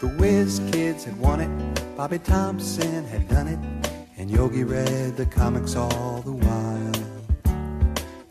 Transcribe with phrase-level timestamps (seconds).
[0.00, 3.58] The Whiz Kids had won it, Bobby Thomson had done it,
[4.16, 6.92] and Yogi read the comics all the while.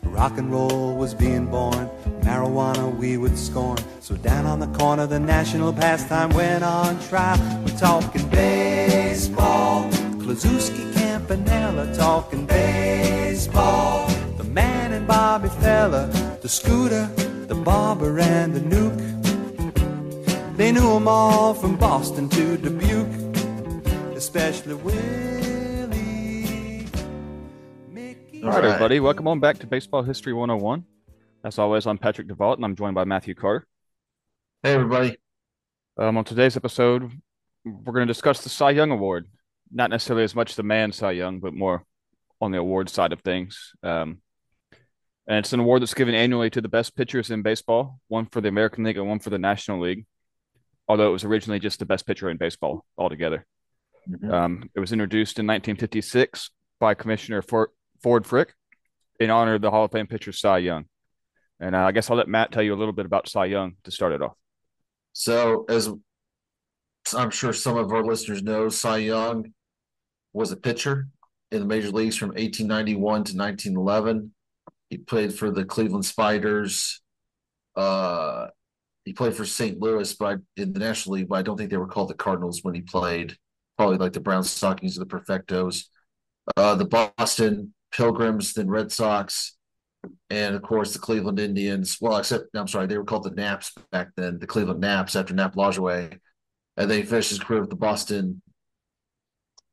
[0.02, 1.88] Rock and roll was being born,
[2.22, 3.78] marijuana we would scorn.
[4.00, 7.38] So down on the corner, the national pastime went on trial.
[7.64, 14.08] We're talking baseball, Kluszewski Campanella talking baseball.
[14.38, 16.08] The man and Bobby Feller,
[16.42, 17.06] the scooter,
[17.46, 19.09] the barber and the Newk.
[20.60, 23.34] They knew 'em all from Boston to Dubuque,
[24.14, 25.96] especially Willie.
[27.88, 28.42] Mickey.
[28.42, 30.84] All right, everybody, welcome on back to Baseball History 101.
[31.44, 33.66] As always, I'm Patrick DeVault, and I'm joined by Matthew Carter.
[34.62, 35.16] Hey, everybody.
[35.96, 37.10] Um, on today's episode,
[37.64, 39.28] we're going to discuss the Cy Young Award.
[39.72, 41.86] Not necessarily as much the man Cy Young, but more
[42.38, 43.72] on the award side of things.
[43.82, 44.20] Um,
[45.26, 48.42] and it's an award that's given annually to the best pitchers in baseball, one for
[48.42, 50.04] the American League and one for the National League.
[50.90, 53.46] Although it was originally just the best pitcher in baseball altogether.
[54.08, 54.32] Mhm.
[54.32, 57.70] Um, it was introduced in 1956 by Commissioner For-
[58.02, 58.54] Ford Frick
[59.20, 60.86] in honor of the Hall of Fame pitcher Cy Young.
[61.60, 63.76] And uh, I guess I'll let Matt tell you a little bit about Cy Young
[63.84, 64.34] to start it off.
[65.12, 65.88] So, as
[67.16, 69.52] I'm sure some of our listeners know, Cy Young
[70.32, 71.06] was a pitcher
[71.52, 74.34] in the major leagues from 1891 to 1911.
[74.88, 77.00] He played for the Cleveland Spiders.
[77.76, 78.48] Uh,
[79.04, 79.80] he played for St.
[79.80, 82.62] Louis, but in the National League, but I don't think they were called the Cardinals
[82.62, 83.36] when he played.
[83.76, 85.84] Probably like the Brown Stockings or the Perfectos.
[86.56, 89.56] Uh, the Boston Pilgrims, then Red Sox,
[90.28, 91.98] and of course the Cleveland Indians.
[92.00, 95.34] Well, except I'm sorry, they were called the Naps back then, the Cleveland Naps after
[95.34, 96.18] Nap Lajoie.
[96.76, 98.42] And then he finished his career with the Boston.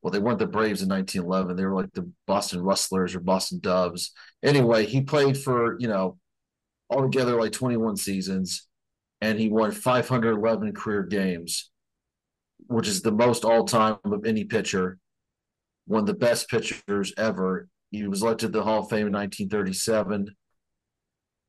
[0.02, 1.56] Well, they weren't the Braves in 1911.
[1.56, 4.12] They were like the Boston Rustlers or Boston Doves.
[4.42, 6.18] Anyway, he played for, you know,
[6.90, 8.66] altogether like 21 seasons,
[9.20, 11.70] and he won 511 career games,
[12.66, 14.98] which is the most all time of any pitcher.
[15.86, 17.68] One of the best pitchers ever.
[17.90, 20.28] He was elected to the Hall of Fame in 1937.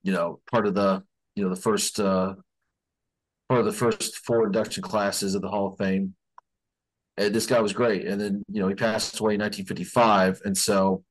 [0.03, 1.03] You know, part of the
[1.35, 2.35] you know the first uh,
[3.49, 6.15] part of the first four induction classes of the Hall of Fame.
[7.17, 8.07] And this guy was great.
[8.07, 11.03] And then you know he passed away in 1955, and so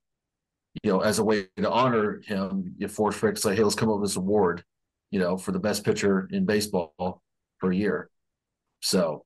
[0.82, 3.90] you know as a way to honor him, you Ford Frick's like, hey, let's come
[3.90, 4.64] up with this award,
[5.10, 7.22] you know, for the best pitcher in baseball
[7.60, 8.10] per year.
[8.80, 9.24] So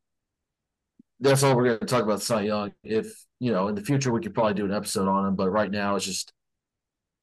[1.20, 2.72] that's all we're going to talk about Cy Young.
[2.82, 5.50] If you know, in the future, we could probably do an episode on him, but
[5.50, 6.32] right now it's just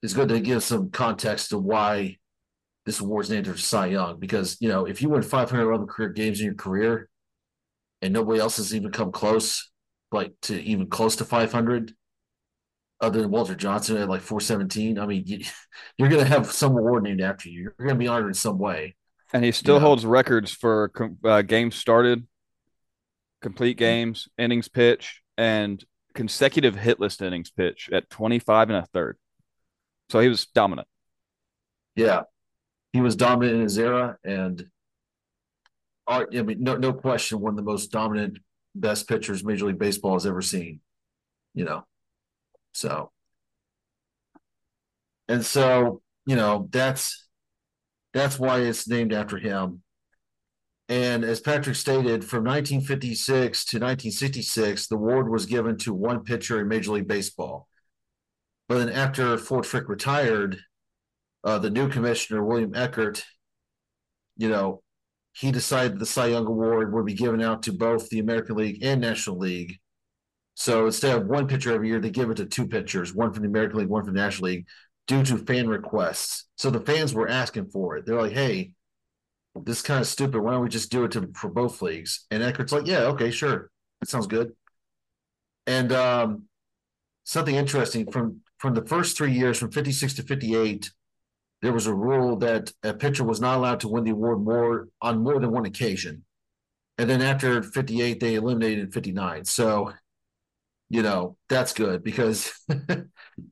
[0.01, 2.17] it's good to give some context to why
[2.85, 4.19] this award's named after Cy Young.
[4.19, 7.09] Because you know, if you win 511 career games in your career,
[8.01, 9.69] and nobody else has even come close,
[10.11, 11.93] like to even close to 500,
[13.01, 15.39] other than Walter Johnson at like 417, I mean, you,
[15.97, 17.61] you're going to have some award named after you.
[17.61, 18.95] You're going to be honored in some way.
[19.33, 20.91] And he still holds records for
[21.23, 22.27] uh, games started,
[23.41, 24.01] complete Mm-hmm.
[24.01, 25.83] games, innings pitch, and
[26.13, 29.17] consecutive hitless innings pitch at 25 and a third.
[30.09, 30.87] So he was dominant.
[31.95, 32.23] Yeah,
[32.93, 34.69] he was dominant in his era, and
[36.07, 38.39] I I mean, no, no question, one of the most dominant,
[38.75, 40.81] best pitchers Major League Baseball has ever seen.
[41.53, 41.85] You know,
[42.79, 43.11] so
[45.27, 47.27] and so you know that's
[48.13, 49.81] that's why it's named after him.
[50.87, 56.59] And as Patrick stated, from 1956 to 1966, the award was given to one pitcher
[56.59, 57.67] in Major League Baseball.
[58.67, 60.59] But then after Ford Frick retired,
[61.43, 63.23] uh, the new commissioner, William Eckert,
[64.37, 64.81] you know,
[65.33, 68.83] he decided the Cy Young Award would be given out to both the American League
[68.83, 69.77] and National League.
[70.59, 73.43] So instead of one pitcher every year, they give it to two pitchers, one from
[73.43, 74.67] the American League, one from the National League,
[75.07, 76.49] due to fan requests.
[76.57, 78.05] So the fans were asking for it.
[78.05, 78.73] They're like, hey,
[79.55, 80.41] this is kind of stupid.
[80.41, 82.25] Why don't we just do it to for both leagues?
[82.29, 83.71] And Eckert's like, yeah, okay, sure.
[84.01, 84.51] That sounds good.
[85.65, 86.43] And um,
[87.23, 90.91] something interesting from from the first three years, from 56 to 58,
[91.61, 94.89] there was a rule that a pitcher was not allowed to win the award more
[95.01, 96.25] on more than one occasion.
[96.97, 99.45] And then after 58, they eliminated 59.
[99.45, 99.93] So
[100.89, 103.05] you know, that's good because we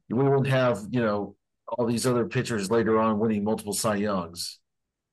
[0.10, 1.36] won't have, you know,
[1.68, 4.60] all these other pitchers later on winning multiple Cy Youngs,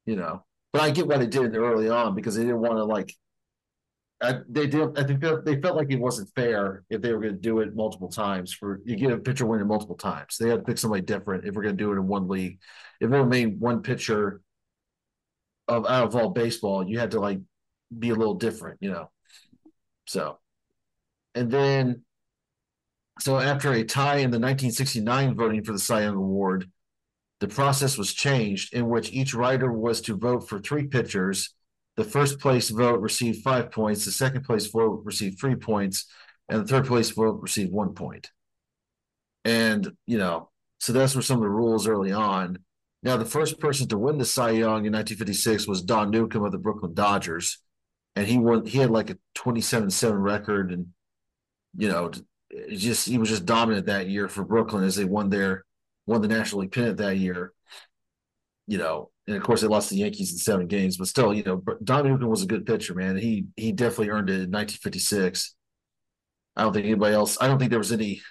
[0.06, 0.44] you know.
[0.72, 3.14] But I get why they did it early on because they didn't want to like.
[4.20, 4.98] I, they did.
[4.98, 7.76] I think they felt like it wasn't fair if they were going to do it
[7.76, 8.52] multiple times.
[8.52, 11.54] For you get a pitcher winning multiple times, they had to pick somebody different if
[11.54, 12.58] we're going to do it in one league.
[13.00, 14.40] If it remained one pitcher
[15.68, 17.40] of out of all baseball, you had to like
[17.96, 19.10] be a little different, you know.
[20.06, 20.38] So,
[21.34, 22.04] and then
[23.20, 26.70] so after a tie in the 1969 voting for the Cy Young Award,
[27.40, 31.54] the process was changed in which each writer was to vote for three pitchers.
[31.96, 36.06] The first place vote received five points, the second place vote received three points,
[36.48, 38.30] and the third place vote received one point.
[39.44, 40.50] And, you know,
[40.80, 42.58] so that's were some of the rules early on.
[43.02, 46.52] Now, the first person to win the Cy Young in 1956 was Don Newcombe of
[46.52, 47.58] the Brooklyn Dodgers.
[48.16, 50.72] And he won, he had like a 27 7 record.
[50.72, 50.88] And,
[51.76, 52.10] you know,
[52.70, 55.64] just he was just dominant that year for Brooklyn as they won their
[56.06, 57.52] won the National League pennant that year.
[58.66, 61.42] You know, and of course they lost the Yankees in seven games, but still, you
[61.42, 63.16] know, Don Newcombe was a good pitcher, man.
[63.16, 65.54] He he definitely earned it in 1956.
[66.56, 67.36] I don't think anybody else.
[67.40, 68.22] I don't think there was any.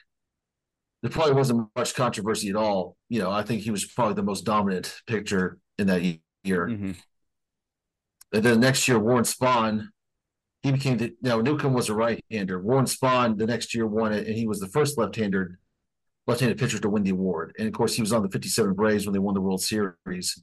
[1.02, 2.96] There probably wasn't much controversy at all.
[3.10, 6.68] You know, I think he was probably the most dominant pitcher in that year.
[6.68, 6.92] Mm-hmm.
[8.32, 9.90] And then next year, Warren Spahn
[10.64, 12.60] he became the now Newcombe was a right-hander.
[12.60, 15.60] Warren Spahn the next year won it, and he was the first left-hander
[16.26, 17.54] left-handed pitcher to win the award.
[17.60, 20.42] And of course, he was on the 57 Braves when they won the World Series.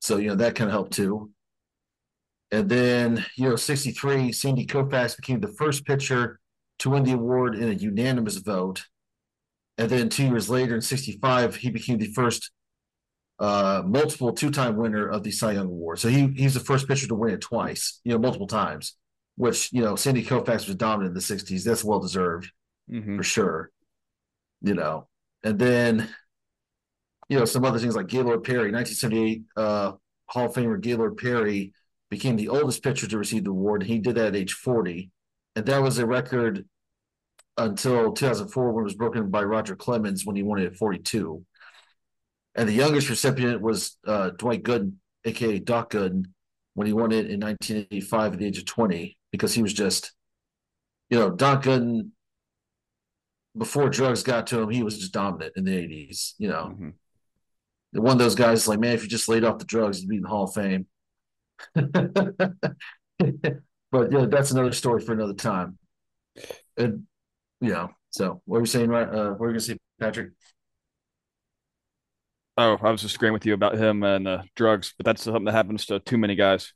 [0.00, 1.30] So, you know, that kind of helped too.
[2.50, 6.38] And then, you know, 63, Sandy Koufax became the first pitcher
[6.80, 8.84] to win the award in a unanimous vote.
[9.78, 12.50] And then two years later, in 65, he became the first
[13.38, 16.00] uh, multiple two-time winner of the Cy Young Award.
[16.00, 18.94] So he he's the first pitcher to win it twice, you know, multiple times
[19.38, 21.62] which you know Sandy Koufax was dominant in the '60s.
[21.62, 22.50] That's well deserved
[22.90, 23.16] mm-hmm.
[23.16, 23.70] for sure.
[24.60, 25.06] You know,
[25.44, 26.08] and then
[27.28, 29.92] you know some other things like Gaylord Perry, 1978 uh,
[30.26, 31.72] Hall of Famer Gaylord Perry
[32.10, 33.84] became the oldest pitcher to receive the award.
[33.84, 35.10] He did that at age 40,
[35.54, 36.66] and that was a record
[37.56, 41.44] until 2004 when it was broken by Roger Clemens when he won it at 42.
[42.56, 44.94] And the youngest recipient was uh, Dwight Gooden,
[45.24, 46.24] aka Doc Gooden,
[46.74, 50.12] when he won it in 1985 at the age of 20 because he was just,
[51.10, 52.10] you know, Gooden,
[53.56, 56.74] before drugs got to him, he was just dominant in the 80s, you know.
[56.74, 58.00] Mm-hmm.
[58.00, 60.16] One of those guys, like, man, if you just laid off the drugs, you'd be
[60.16, 60.86] in the Hall of Fame.
[63.90, 65.78] but yeah, that's another story for another time.
[66.76, 67.04] And
[67.60, 69.08] yeah, so what were you saying, right?
[69.08, 70.30] Uh, what were you gonna say, Patrick?
[72.56, 75.44] Oh, I was just agreeing with you about him and uh, drugs, but that's something
[75.44, 76.72] that happens to too many guys.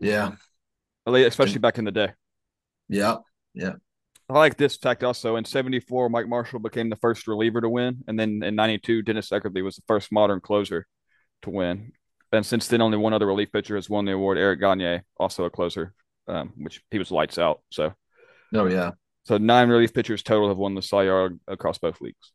[0.00, 0.32] Yeah,
[1.06, 2.12] especially back in the day.
[2.88, 3.16] Yeah,
[3.54, 3.74] yeah.
[4.28, 5.36] I like this fact also.
[5.36, 8.04] In 74, Mike Marshall became the first reliever to win.
[8.08, 10.86] And then in 92, Dennis Eckersley was the first modern closer
[11.42, 11.92] to win.
[12.32, 15.44] And since then, only one other relief pitcher has won the award, Eric Gagne, also
[15.44, 15.94] a closer,
[16.26, 17.60] um, which he was lights out.
[17.70, 17.92] So,
[18.54, 18.92] oh, yeah.
[19.24, 22.32] So nine relief pitchers total have won the Cy Young across both leagues.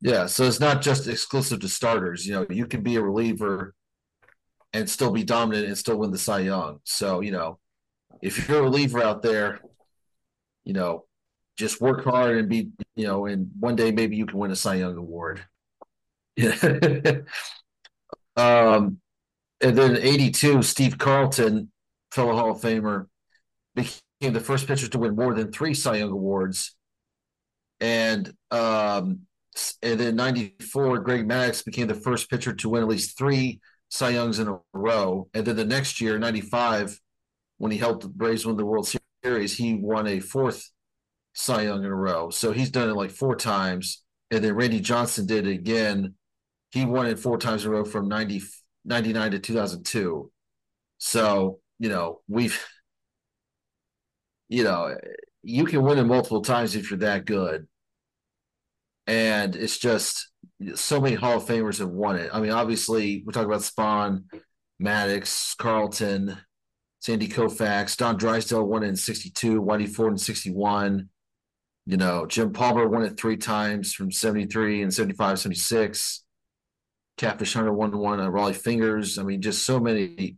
[0.00, 0.26] Yeah.
[0.26, 2.26] So it's not just exclusive to starters.
[2.26, 3.74] You know, you can be a reliever
[4.72, 6.80] and still be dominant and still win the Cy Young.
[6.84, 7.58] So, you know,
[8.22, 9.60] if you're a reliever out there,
[10.64, 11.04] you know,
[11.56, 14.56] just work hard and be, you know, and one day maybe you can win a
[14.56, 15.44] Cy Young award.
[18.36, 18.98] Um,
[19.60, 21.70] and then 82, Steve Carlton,
[22.10, 23.06] fellow Hall of Famer,
[23.74, 26.74] became the first pitcher to win more than three Cy Young awards.
[27.80, 29.20] And um,
[29.82, 34.10] and then 94, Greg Maddux became the first pitcher to win at least three Cy
[34.10, 35.28] Youngs in a row.
[35.34, 36.98] And then the next year, 95,
[37.60, 38.90] when he helped the Braves win the World
[39.22, 40.70] Series, he won a fourth
[41.34, 42.30] Cy Young in a row.
[42.30, 44.02] So he's done it like four times.
[44.30, 46.14] And then Randy Johnson did it again.
[46.70, 48.40] He won it four times in a row from 90,
[48.86, 50.32] 99 to 2002.
[50.96, 52.58] So, you know, we've,
[54.48, 54.96] you know,
[55.42, 57.68] you can win it multiple times if you're that good.
[59.06, 60.30] And it's just
[60.76, 62.30] so many Hall of Famers have won it.
[62.32, 64.24] I mean, obviously, we're talking about Spahn,
[64.82, 66.38] Maddux, Carlton,
[67.00, 71.08] Sandy Koufax, Don Drysdale won it in 62, Whitey Ford in 61.
[71.86, 76.22] You know, Jim Palmer won it three times from 73 and 75, 76.
[77.16, 79.18] Catfish Hunter won one, uh, Rollie Fingers.
[79.18, 80.36] I mean, just so many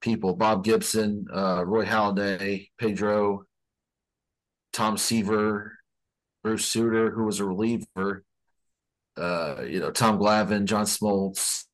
[0.00, 0.34] people.
[0.34, 3.44] Bob Gibson, uh, Roy Halladay, Pedro,
[4.72, 5.78] Tom Seaver,
[6.42, 8.24] Bruce Sutter, who was a reliever.
[9.16, 11.64] Uh, you know, Tom Glavine, John Smoltz,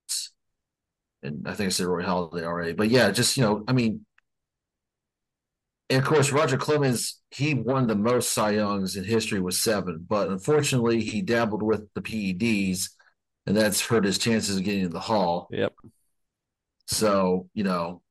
[1.22, 4.04] and I think I said Roy Halladay already, but yeah, just you know, I mean,
[5.88, 10.04] And of course, Roger Clemens, he won the most Cy Youngs in history with seven,
[10.08, 12.90] but unfortunately, he dabbled with the PEDs,
[13.46, 15.48] and that's hurt his chances of getting in the Hall.
[15.50, 15.74] Yep.
[16.86, 18.02] So you know,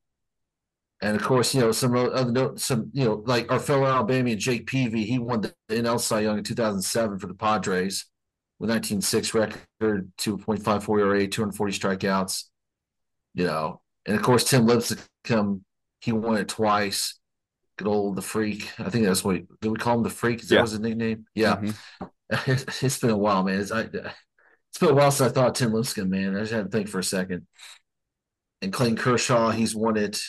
[1.02, 4.40] and of course, you know some other notes, some you know like our fellow Alabamian
[4.40, 8.06] Jake Peavy, he won the NL Cy Young in 2007 for the Padres
[8.60, 12.46] with 19.6 record, 2.54 ERA, 240 strikeouts.
[13.40, 15.62] You know, and of course Tim Lincecum,
[16.02, 17.18] he won it twice.
[17.78, 18.70] Good old the freak.
[18.78, 20.44] I think that's what do we call him the freak?
[20.44, 20.58] Is yeah.
[20.58, 21.26] that was his nickname?
[21.34, 21.56] Yeah.
[21.56, 22.06] Mm-hmm.
[22.86, 23.62] it's been a while, man.
[23.62, 26.36] It's, I, it's been a while since I thought Tim Lincecum, man.
[26.36, 27.48] I just had to think for a second.
[28.62, 30.20] And Clayton Kershaw, he's won it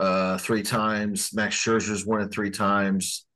[0.00, 1.34] uh, three times.
[1.34, 3.26] Max Scherzer's won it three times.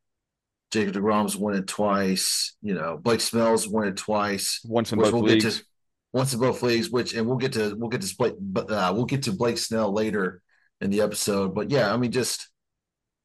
[0.70, 2.56] Jacob DeGrom's won it twice.
[2.62, 4.60] You know, Blake Snell's won it twice.
[4.64, 5.58] Once in both we'll leagues.
[5.58, 5.64] To,
[6.12, 8.92] once in both leagues, which and we'll get to we'll get to Blake, but uh,
[8.95, 10.42] we'll get to Blake Snell later
[10.81, 11.54] in the episode.
[11.54, 12.49] But yeah, I mean, just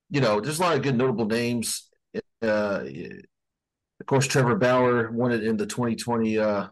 [0.10, 1.90] you know, there's a lot of good notable names.
[2.42, 2.84] Uh,
[4.00, 6.68] of course, Trevor Bauer won it in the 2020 uh,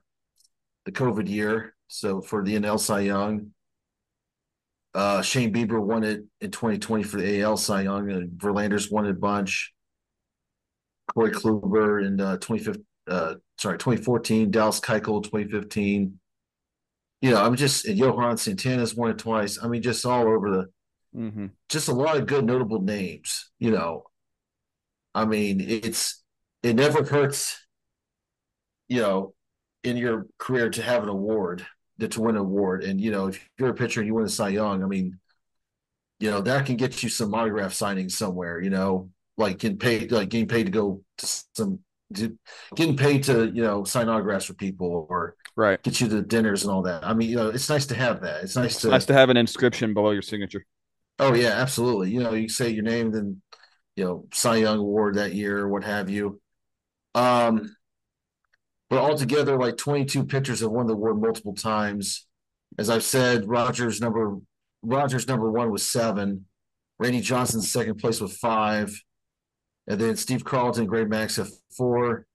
[0.85, 3.51] the COVID year, so for the NL Cy Young.
[4.93, 9.05] Uh, Shane Bieber won it in 2020 for the AL Cy Young, and Verlander's won
[9.05, 9.73] it a bunch.
[11.13, 16.19] Corey Kluber in uh, 2015, uh, sorry, 2014, Dallas Keuchel 2015.
[17.21, 19.57] You know, I'm just Johan Santana's won it twice.
[19.61, 20.69] I mean, just all over the
[21.15, 21.47] Mm-hmm.
[21.69, 23.49] Just a lot of good notable names.
[23.59, 24.03] You know,
[25.13, 26.23] I mean, it's
[26.61, 27.65] it never hurts.
[28.87, 29.33] You know,
[29.83, 31.65] in your career to have an award,
[31.99, 34.25] to, to win an award, and you know, if you're a pitcher and you win
[34.25, 35.17] a Cy Young, I mean,
[36.19, 38.61] you know that can get you some autograph signings somewhere.
[38.61, 41.79] You know, like getting paid, like getting paid to go to some,
[42.13, 46.63] getting paid to you know sign autographs for people or right get you to dinners
[46.63, 47.05] and all that.
[47.05, 48.43] I mean, you know, it's nice to have that.
[48.43, 50.65] It's nice to nice to have an inscription below your signature.
[51.19, 52.11] Oh yeah, absolutely.
[52.11, 53.41] You know, you say your name, then
[53.95, 56.41] you know Cy Young Award that year or what have you.
[57.15, 57.75] Um,
[58.89, 62.27] but altogether, like 22 pitchers have won the award multiple times.
[62.77, 64.37] As I've said, Rogers number
[64.83, 66.45] Rogers number one was seven,
[66.99, 69.01] Randy Johnson second place with five,
[69.87, 72.25] and then Steve Carlton, Greg Max have four.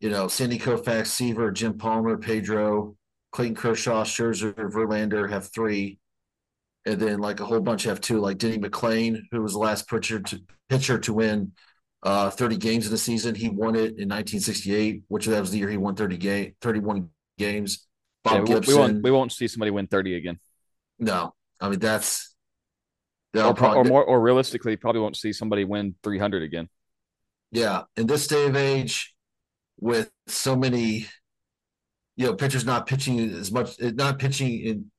[0.00, 2.96] You know, Sandy Koufax, Seaver, Jim Palmer, Pedro,
[3.32, 6.00] Clayton Kershaw, Scherzer, Verlander have three
[6.86, 9.88] and then like a whole bunch have two, like Denny McLain, who was the last
[9.88, 11.52] pitcher to pitcher to win
[12.02, 13.34] uh, 30 games in the season.
[13.34, 17.08] He won it in 1968, which that was the year he won 30 game 31
[17.38, 17.86] games.
[18.24, 18.74] Bob yeah, Gibson.
[18.74, 20.38] We won't we won't see somebody win 30 again.
[20.98, 22.29] No, I mean that's
[23.34, 26.68] or, probably, or more or realistically, probably won't see somebody win 300 again.
[27.52, 29.14] Yeah, in this day of age,
[29.78, 31.06] with so many,
[32.16, 34.90] you know, pitchers not pitching as much, not pitching in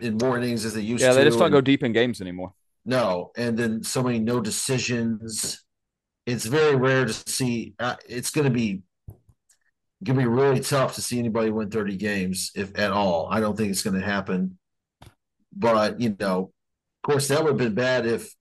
[0.00, 1.14] in more innings as they used yeah, to.
[1.14, 2.52] Yeah, they just don't go deep in games anymore.
[2.84, 5.64] No, and then so many no decisions.
[6.26, 7.74] It's very rare to see.
[7.78, 8.82] Uh, it's going to be
[10.02, 13.28] going to be really tough to see anybody win 30 games, if at all.
[13.30, 14.58] I don't think it's going to happen.
[15.54, 16.52] But you know,
[17.10, 18.34] course, that would have been bad if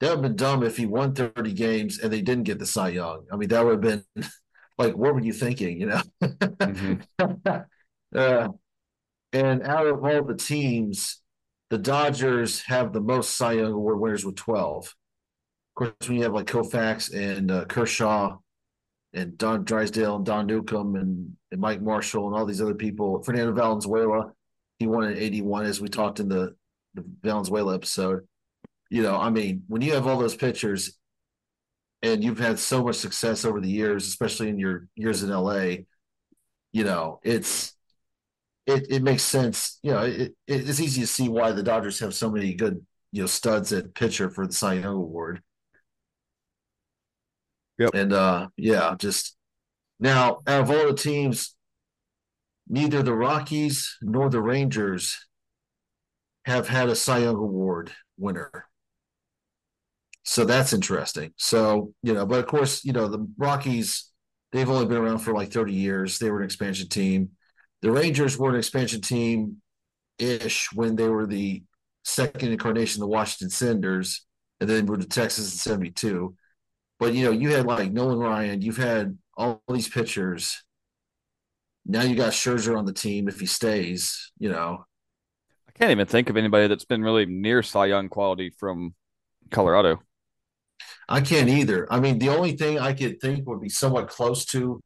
[0.00, 2.66] that would have been dumb if he won 30 games and they didn't get the
[2.66, 3.26] Cy Young.
[3.32, 4.28] I mean, that would have been
[4.78, 5.80] like, what were you thinking?
[5.80, 6.02] You know.
[6.22, 7.50] Mm-hmm.
[8.16, 8.48] uh,
[9.32, 11.20] and out of all the teams,
[11.70, 14.86] the Dodgers have the most Cy Young Award winners with 12.
[14.86, 14.94] Of
[15.74, 18.38] course, when you have like Koufax and uh, Kershaw
[19.12, 23.22] and Don Drysdale and Don Newcombe and, and, Mike Marshall and all these other people,
[23.22, 24.32] Fernando Valenzuela,
[24.78, 26.54] he won in 81, as we talked in the,
[26.98, 28.26] the Valenzuela episode.
[28.90, 30.98] You know, I mean, when you have all those pitchers
[32.02, 35.84] and you've had so much success over the years, especially in your years in LA,
[36.72, 37.74] you know, it's
[38.66, 39.78] it, it makes sense.
[39.82, 43.22] You know, it, it's easy to see why the Dodgers have so many good, you
[43.22, 45.42] know, studs at pitcher for the Cy Young Award.
[47.78, 47.90] Yep.
[47.94, 49.36] And uh yeah, just
[50.00, 51.54] now out of all the teams,
[52.68, 55.27] neither the Rockies nor the Rangers
[56.48, 58.66] have had a Cy Young Award winner.
[60.24, 61.32] So that's interesting.
[61.36, 64.10] So, you know, but of course, you know, the Rockies,
[64.52, 66.18] they've only been around for like 30 years.
[66.18, 67.30] They were an expansion team
[67.82, 69.62] the Rangers were an expansion team
[70.18, 71.62] ish when they were the
[72.04, 74.26] second incarnation of the Washington Senators,
[74.60, 76.34] and then moved to Texas in '72.
[76.98, 80.62] But you know, you had like Nolan Ryan, you've had all these pitchers.
[81.86, 84.32] Now you got Scherzer on the team if he stays.
[84.38, 84.84] You know,
[85.78, 88.94] can't even think of anybody that's been really near Cy Young quality from
[89.50, 90.02] Colorado.
[91.08, 91.90] I can't either.
[91.90, 94.80] I mean, the only thing I could think would be somewhat close to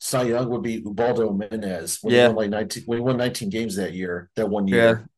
[0.00, 2.28] Cy Young would be Ubaldo Jimenez when yeah.
[2.28, 5.08] he won like 19 when he won 19 games that year, that one year.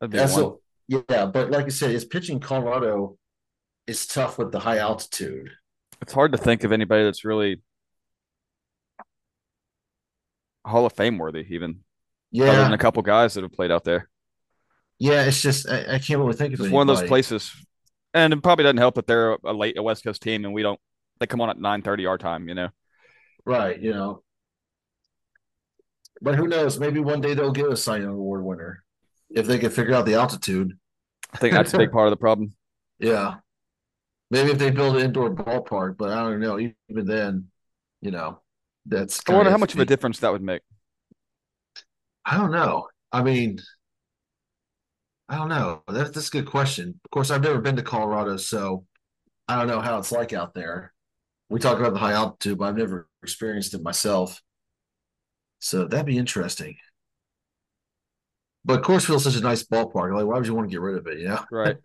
[0.00, 0.08] Yeah.
[0.08, 0.52] That's a,
[0.88, 3.16] yeah, but like I said, his pitching Colorado,
[3.86, 5.50] it's tough with the high altitude.
[6.00, 7.62] It's hard to think of anybody that's really
[10.66, 11.80] Hall of Fame worthy, even
[12.30, 14.08] Yeah, other than a couple guys that have played out there.
[15.02, 15.24] Yeah.
[15.24, 17.52] It's just I, I can't really think of It's one of those places,
[18.14, 20.62] and it probably doesn't help that they're a late a West Coast team, and we
[20.62, 20.78] don't.
[21.18, 22.68] They come on at nine thirty our time, you know.
[23.44, 23.80] right?
[23.80, 24.22] You know,
[26.20, 26.78] but who knows?
[26.78, 28.84] Maybe one day they'll get a Cy Young Award winner
[29.30, 30.78] if they can figure out the altitude.
[31.32, 32.54] I think that's a big part of the problem.
[32.98, 33.38] Yeah,
[34.30, 36.56] maybe if they build an indoor ballpark, but I don't know.
[36.56, 37.48] Even then,
[38.00, 38.40] you know,
[38.86, 39.20] that's.
[39.28, 40.62] I wonder how much of a difference that would make.
[42.24, 42.86] I don't know.
[43.10, 43.58] I mean,
[45.28, 45.82] I don't know.
[45.88, 47.00] That's that's a good question.
[47.04, 48.84] Of course, I've never been to Colorado, so
[49.48, 50.92] I don't know how it's like out there.
[51.48, 54.42] We talk about the high altitude, but I've never experienced it myself.
[55.60, 56.76] So that'd be interesting.
[58.64, 60.14] But Coors Field's such a nice ballpark.
[60.14, 61.18] Like, why would you want to get rid of it?
[61.18, 61.44] You know?
[61.50, 61.76] Right.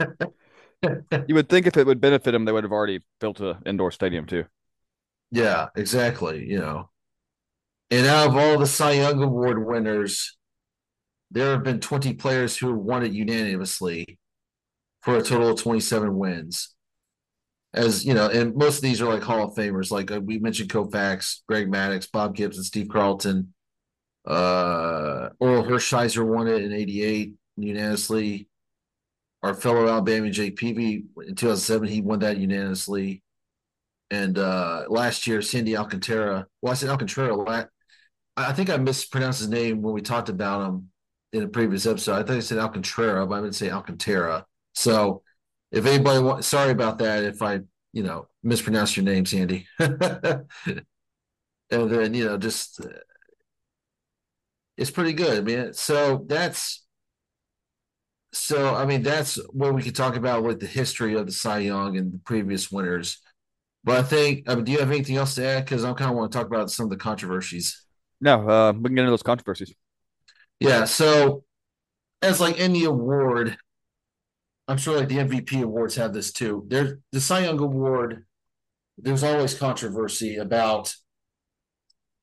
[1.27, 3.91] you would think if it would benefit them, they would have already built an indoor
[3.91, 4.45] stadium too.
[5.31, 6.45] Yeah, exactly.
[6.45, 6.89] You know,
[7.89, 10.37] and out of all the Cy Young Award winners,
[11.31, 14.17] there have been 20 players who won it unanimously
[15.01, 16.73] for a total of 27 wins.
[17.73, 20.39] As you know, and most of these are like Hall of Famers, like uh, we
[20.39, 23.53] mentioned Koufax, Greg Maddux, Bob Gibson, Steve Carlton.
[24.25, 28.49] Uh, Orel Hershiser won it in 88 unanimously.
[29.43, 33.21] Our fellow Alabama Jake Peavy in 2007, he won that unanimously.
[34.09, 36.47] And uh last year, Sandy Alcantara.
[36.61, 37.37] Well, I said Alcantara.
[37.47, 37.65] I
[38.37, 40.89] I think I mispronounced his name when we talked about him
[41.33, 42.13] in a previous episode.
[42.13, 44.45] I think I said Alcantara, but I meant to say Alcantara.
[44.73, 45.23] So
[45.71, 47.61] if anybody wants, sorry about that if I,
[47.93, 49.67] you know, mispronounced your name, Sandy.
[49.79, 50.45] and
[51.69, 52.89] then, you know, just uh,
[54.77, 55.73] it's pretty good, man.
[55.73, 56.85] So that's
[58.33, 61.59] so I mean that's what we could talk about with the history of the Cy
[61.59, 63.19] Young and the previous winners.
[63.83, 65.63] But I think, I mean, do you have anything else to add?
[65.63, 67.85] Because I kind of want to talk about some of the controversies.
[68.19, 69.73] No, uh, we can get into those controversies.
[70.59, 70.85] Yeah.
[70.85, 71.43] So,
[72.21, 73.57] as like any award,
[74.67, 76.65] I'm sure like the MVP awards have this too.
[76.67, 78.25] There's the Cy Young Award.
[78.97, 80.95] There's always controversy about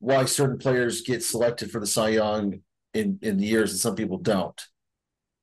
[0.01, 2.61] why certain players get selected for the Cy Young
[2.93, 4.61] in in the years and some people don't.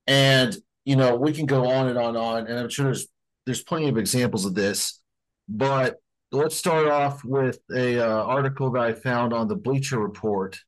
[0.08, 3.08] And you know, we can go on and on and on, and I'm sure there's
[3.46, 5.00] there's plenty of examples of this.
[5.48, 5.98] But
[6.32, 10.60] let's start off with a uh, article that I found on the Bleacher Report.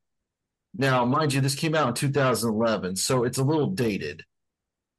[0.76, 4.24] Now, mind you, this came out in 2011, so it's a little dated.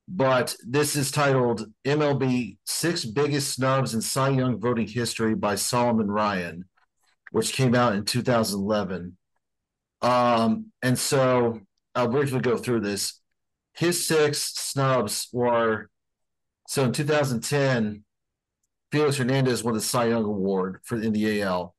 [0.07, 6.11] But this is titled MLB Six Biggest Snubs in Cy Young Voting History by Solomon
[6.11, 6.67] Ryan,
[7.33, 9.17] which came out in 2011.
[10.03, 11.61] Um, and so
[11.95, 13.21] I'll briefly go through this.
[13.73, 15.89] His six snubs were
[16.69, 18.05] so in 2010,
[18.91, 21.75] Felix Hernandez won the Cy Young Award for in the AL,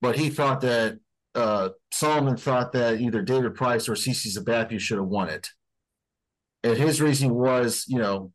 [0.00, 0.98] but he thought that
[1.34, 5.50] uh, Solomon thought that either David Price or CC Sabathia should have won it,
[6.62, 8.32] and his reasoning was, you know,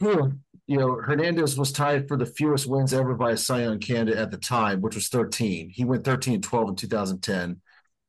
[0.00, 4.18] you know, Hernandez was tied for the fewest wins ever by a Cy Young candidate
[4.18, 5.70] at the time, which was 13.
[5.70, 7.60] He went 13 and 12 in 2010,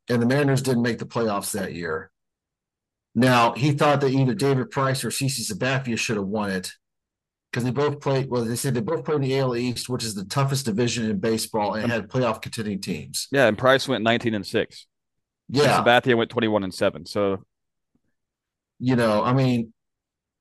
[0.09, 2.11] and the Mariners didn't make the playoffs that year.
[3.13, 6.73] Now he thought that either David Price or CC Sabathia should have won it
[7.55, 8.29] because they both played.
[8.29, 11.09] Well, they said they both played in the AL East, which is the toughest division
[11.09, 13.29] in baseball, and had playoff contending teams.
[13.31, 14.87] Yeah, and Price went 19 and 6.
[15.47, 17.05] Yeah, Sabathia went 21 and 7.
[17.05, 17.45] So
[18.77, 19.71] you know, I mean,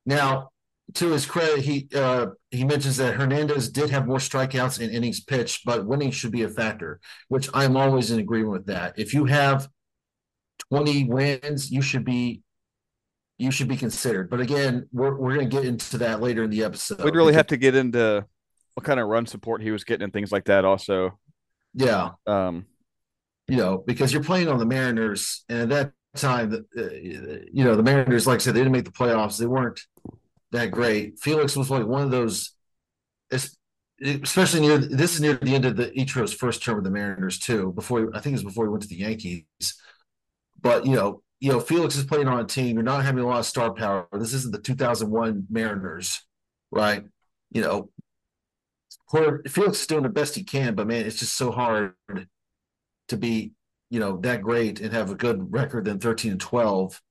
[0.04, 0.50] now
[0.94, 5.20] to his credit, he uh, he mentions that Hernandez did have more strikeouts and innings
[5.20, 6.98] pitched, but winning should be a factor,
[7.28, 8.98] which I'm always in agreement with that.
[8.98, 9.68] If you have
[10.72, 12.42] 20 wins, you should be
[13.38, 14.30] you should be considered.
[14.30, 17.02] But again, we're we're going to get into that later in the episode.
[17.02, 18.26] we'd really have to get into
[18.74, 21.18] what kind of run support he was getting and things like that also.
[21.74, 22.66] yeah, Um,
[23.48, 27.64] you know, because you're playing on the Mariners, and at that time, the, uh, you
[27.64, 29.38] know, the Mariners, like I said, they didn't make the playoffs.
[29.38, 29.80] They weren't
[30.52, 31.18] that great.
[31.18, 32.52] Felix was like one of those,
[34.00, 37.38] especially near this is near the end of the Ichiro's first term with the Mariners
[37.38, 37.72] too.
[37.72, 39.44] Before I think it was before he went to the Yankees,
[40.60, 42.74] but you know, you know, Felix is playing on a team.
[42.76, 44.08] You're not having a lot of star power.
[44.14, 46.22] This isn't the 2001 Mariners,
[46.70, 47.04] right?
[47.50, 47.90] You know,
[49.10, 51.92] Felix is doing the best he can, but man, it's just so hard
[53.08, 53.52] to be,
[53.90, 57.02] you know, that great and have a good record than 13 and 12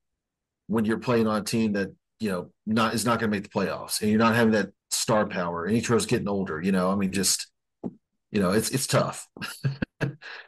[0.66, 3.44] when you're playing on a team that, you know, not is not going to make
[3.44, 6.90] the playoffs and you're not having that star power and Ichiro's getting older, you know,
[6.90, 7.52] I mean, just,
[8.32, 9.28] you know, it's, it's tough.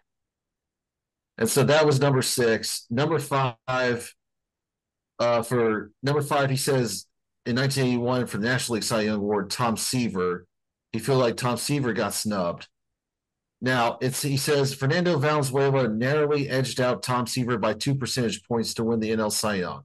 [1.38, 2.86] and so that was number six.
[2.90, 4.14] Number five,
[5.20, 7.08] uh, for number five, he says
[7.46, 10.46] in 1981 for the National League Cy Young Award, Tom Seaver.
[10.92, 12.68] He felt like Tom Seaver got snubbed.
[13.62, 18.74] Now it's he says Fernando Valenzuela narrowly edged out Tom Seaver by two percentage points
[18.76, 19.84] to win the NL Cy Young.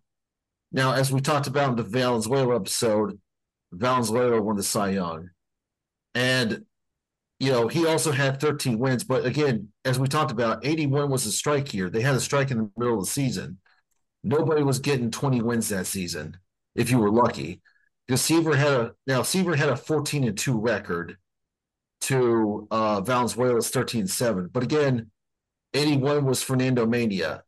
[0.72, 3.18] Now, as we talked about in the Valenzuela episode,
[3.72, 5.30] Valenzuela won the Cy Young.
[6.14, 6.64] And
[7.40, 11.24] you know, he also had 13 wins, but again, as we talked about, 81 was
[11.26, 11.88] a strike year.
[11.88, 13.58] They had a strike in the middle of the season.
[14.22, 16.36] Nobody was getting 20 wins that season,
[16.74, 17.62] if you were lucky.
[18.06, 21.16] Because Seaver had a now Seaver had a 14 and 2 record
[22.02, 24.50] to uh Valenzuela's 13 and 7.
[24.52, 25.10] But again,
[25.74, 27.44] 81 was Fernando Mania.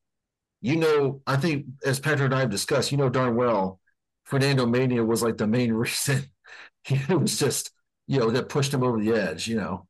[0.63, 3.81] You know, I think as Patrick and I have discussed, you know darn well
[4.25, 6.31] Fernando Mania was like the main reason.
[6.87, 7.71] it was just
[8.07, 9.87] you know, that pushed him over the edge, you know.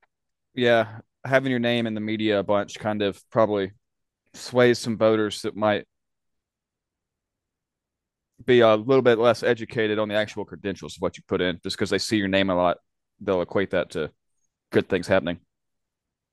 [0.55, 3.73] Yeah, having your name in the media a bunch kind of probably
[4.35, 5.87] sways some voters that might
[8.45, 11.61] be a little bit less educated on the actual credentials of what you put in
[11.63, 12.79] just because they see your name a lot
[13.21, 14.11] they'll equate that to
[14.73, 15.39] good things happening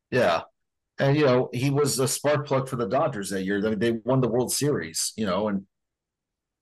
[0.10, 0.42] yeah
[0.98, 4.22] and you know he was a spark plug for the dodgers that year they won
[4.22, 5.66] the world series you know and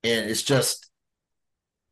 [0.04, 0.87] and it's just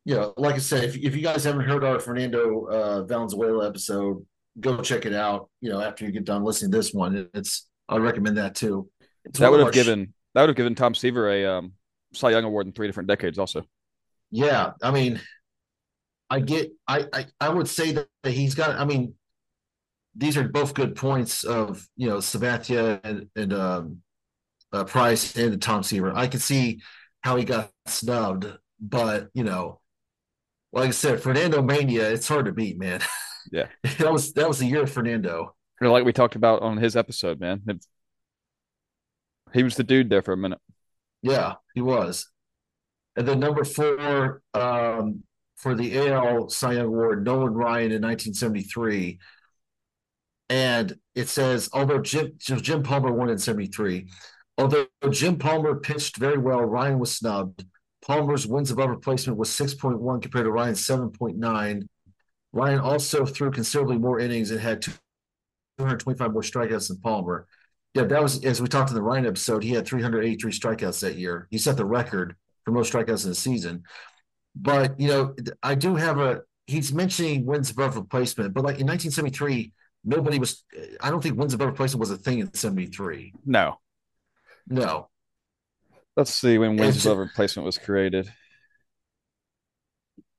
[0.06, 3.66] you know, like I said, if, if you guys haven't heard our Fernando uh, Valenzuela
[3.66, 4.24] episode,
[4.60, 5.50] go check it out.
[5.60, 8.88] You know, after you get done listening to this one, it's I recommend that too.
[9.24, 11.72] It's that would have given that would have given Tom Seaver a um,
[12.14, 13.64] Cy Young award in three different decades, also.
[14.30, 15.20] Yeah, I mean,
[16.30, 18.76] I get, I, I, I would say that he's got.
[18.76, 19.14] I mean,
[20.14, 24.02] these are both good points of you know Sabathia and, and um,
[24.72, 26.12] uh, Price and Tom Seaver.
[26.14, 26.80] I can see
[27.22, 28.46] how he got snubbed,
[28.78, 29.80] but you know,
[30.72, 33.00] like I said, Fernando Mania, it's hard to beat, man.
[33.52, 33.68] Yeah.
[33.98, 35.54] that was that was the year of Fernando.
[35.80, 37.62] Like we talked about on his episode, man.
[39.52, 40.60] He was the dude there for a minute.
[41.22, 42.28] Yeah, he was.
[43.16, 45.22] And then number four, um,
[45.56, 49.18] for the AL Cy Young Award, Nolan Ryan in 1973.
[50.48, 54.08] And it says, although Jim Jim Palmer won in 73,
[54.58, 57.64] although Jim Palmer pitched very well, Ryan was snubbed.
[58.06, 61.88] Palmer's wins above replacement was 6.1 compared to Ryan's 7.9.
[62.52, 67.46] Ryan also threw considerably more innings and had 225 more strikeouts than Palmer.
[67.94, 69.62] Yeah, that was as we talked in the Ryan episode.
[69.64, 71.48] He had 383 strikeouts that year.
[71.50, 73.82] He set the record for most strikeouts in the season.
[74.54, 76.42] But you know, I do have a.
[76.66, 79.72] He's mentioning wins above replacement, but like in 1973,
[80.04, 80.64] nobody was.
[81.00, 83.32] I don't think wins above replacement was a thing in '73.
[83.44, 83.78] No,
[84.68, 85.08] no.
[86.16, 88.32] Let's see when wins above replacement was created.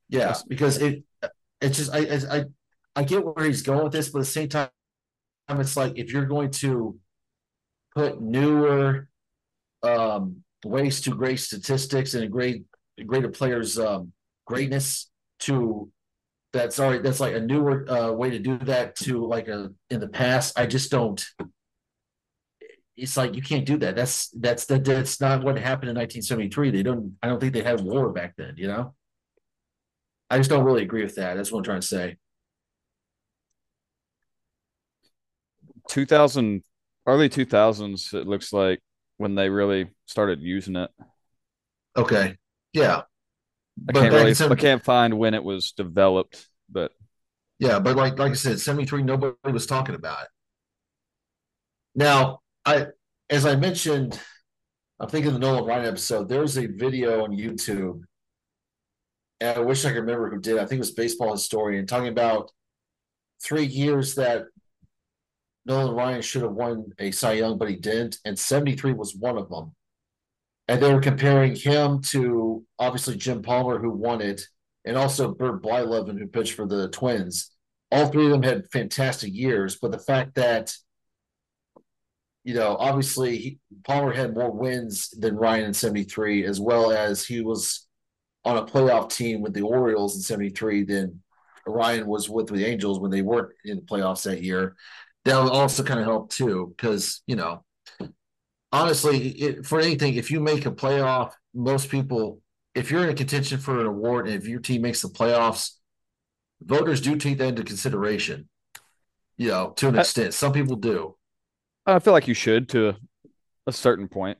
[0.08, 1.04] Yeah, because it
[1.60, 2.00] it's just I
[2.38, 2.44] I
[2.96, 4.70] I get where he's going with this, but at the same time,
[5.50, 6.98] it's like if you're going to
[7.94, 9.08] put newer
[9.82, 12.64] um, ways to grade statistics and grade
[12.96, 14.12] grade greater player's um,
[14.46, 15.10] greatness
[15.40, 15.90] to
[16.52, 20.00] that's already that's like a newer uh, way to do that to like a in
[20.00, 20.58] the past.
[20.58, 21.24] I just don't
[22.98, 23.96] it's like you can't do that.
[23.96, 26.70] That's that's that that's not what happened in 1973.
[26.70, 27.16] They don't.
[27.22, 28.54] I don't think they had war back then.
[28.56, 28.94] You know.
[30.30, 31.34] I just don't really agree with that.
[31.34, 32.16] That's what I'm trying to say.
[35.88, 36.62] 2000
[37.06, 38.80] early 2000s it looks like
[39.16, 40.90] when they really started using it
[41.96, 42.36] okay
[42.74, 43.02] yeah
[43.88, 46.92] i can't really i can't find when it was developed but
[47.58, 50.28] yeah but like like i said 73 nobody was talking about it
[51.94, 52.86] now I,
[53.30, 54.20] as I mentioned,
[55.00, 56.28] I'm thinking the Nolan Ryan episode.
[56.28, 58.02] There's a video on YouTube,
[59.40, 60.58] and I wish I could remember who did.
[60.58, 62.50] I think it was Baseball Historian talking about
[63.42, 64.48] three years that
[65.64, 69.38] Nolan Ryan should have won a Cy Young, but he didn't, and 73 was one
[69.38, 69.74] of them.
[70.66, 74.42] And they were comparing him to obviously Jim Palmer, who won it,
[74.84, 77.50] and also Bert Blyleven, who pitched for the Twins.
[77.90, 80.76] All three of them had fantastic years, but the fact that
[82.48, 87.22] you know, obviously he, Palmer had more wins than Ryan in 73, as well as
[87.22, 87.86] he was
[88.42, 91.22] on a playoff team with the Orioles in 73 than
[91.66, 94.76] Ryan was with the Angels when they weren't in the playoffs that year.
[95.26, 97.64] That also kind of helped too, because, you know,
[98.72, 102.40] honestly, it, for anything, if you make a playoff, most people,
[102.74, 105.72] if you're in a contention for an award and if your team makes the playoffs,
[106.62, 108.48] voters do take that into consideration,
[109.36, 110.32] you know, to an uh, extent.
[110.32, 111.14] Some people do.
[111.88, 112.94] I feel like you should to
[113.66, 114.38] a certain point,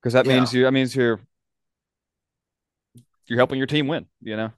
[0.00, 0.36] because that yeah.
[0.36, 0.62] means you.
[0.62, 1.20] That means you're
[3.26, 4.06] you're helping your team win.
[4.20, 4.50] You know,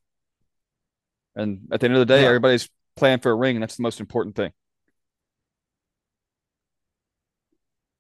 [1.35, 2.29] and at the end of the day, yeah.
[2.29, 4.53] everybody's playing for a ring, and that's the most important thing.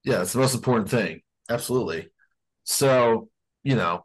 [0.04, 1.22] Yeah, it's the most important thing.
[1.48, 2.10] Absolutely.
[2.64, 3.30] So,
[3.62, 4.04] you know,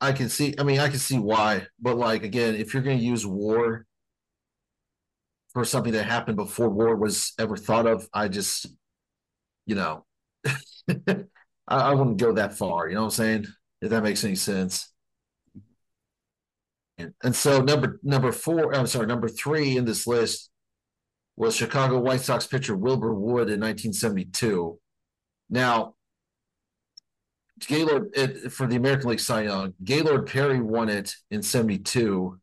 [0.00, 0.54] I can see.
[0.56, 3.86] I mean, I can see why, but like again, if you're going to use war
[5.52, 8.66] for something that happened before war was ever thought of, I just,
[9.66, 10.04] you know,
[10.46, 11.24] I,
[11.68, 12.88] I wouldn't go that far.
[12.88, 13.46] You know what I'm saying?
[13.80, 14.92] If that makes any sense.
[16.98, 20.50] And, and so number number four, I'm sorry, number three in this list
[21.36, 24.78] was Chicago White Sox pitcher Wilbur Wood in 1972.
[25.50, 25.94] Now,
[27.60, 32.38] Gaylord it, for the American League Cy Young, Gaylord Perry won it in 72.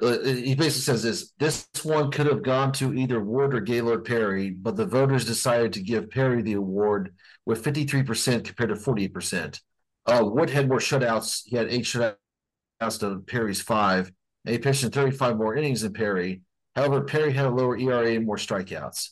[0.00, 4.04] Uh, he basically says this this one could have gone to either Ward or Gaylord
[4.04, 9.60] Perry, but the voters decided to give Perry the award with 53% compared to 48%.
[10.06, 11.42] Uh, Wood had more shutouts.
[11.46, 14.12] He had eight shutouts to Perry's five.
[14.44, 16.42] And he pitched in 35 more innings than Perry.
[16.76, 19.10] However, Perry had a lower ERA and more strikeouts.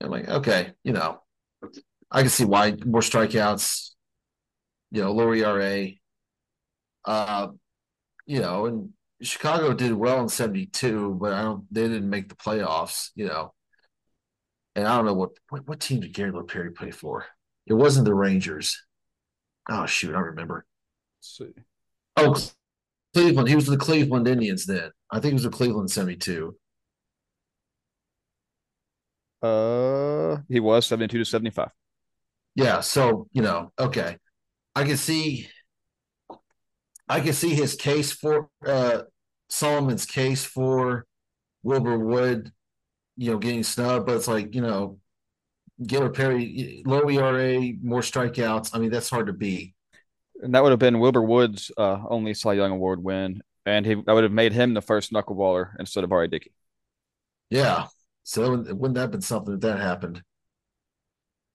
[0.00, 1.20] I'm like, okay, you know,
[2.10, 3.90] I can see why more strikeouts,
[4.90, 5.90] you know, lower ERA.
[7.04, 7.48] Uh,
[8.26, 12.34] you know, and Chicago did well in 72, but I don't they didn't make the
[12.36, 13.54] playoffs, you know.
[14.74, 17.26] And I don't know what what, what team did Gary Perry play for?
[17.66, 18.82] It wasn't the Rangers.
[19.70, 20.66] Oh shoot, I remember.
[21.18, 21.62] Let's see.
[22.16, 22.36] Oh
[23.14, 23.48] Cleveland.
[23.48, 24.90] He was the Cleveland Indians then.
[25.10, 26.56] I think he was the Cleveland 72.
[29.42, 31.70] Uh he was 72 to 75.
[32.54, 34.18] Yeah, so you know, okay.
[34.74, 35.48] I can see
[37.08, 39.02] I can see his case for uh
[39.48, 41.06] Solomon's case for
[41.62, 42.52] Wilbur Wood,
[43.16, 44.98] you know, getting snubbed, but it's like, you know,
[45.84, 48.70] Gilbert Perry, low ERA, more strikeouts.
[48.74, 49.74] I mean, that's hard to beat.
[50.42, 53.94] And that would have been Wilbur Wood's uh, only Cy Young Award win, and he
[53.94, 56.28] that would have made him the first knuckleballer instead of R.A.
[56.28, 56.52] Dickey.
[57.50, 57.86] Yeah,
[58.24, 60.22] so wouldn't that have been something if that happened?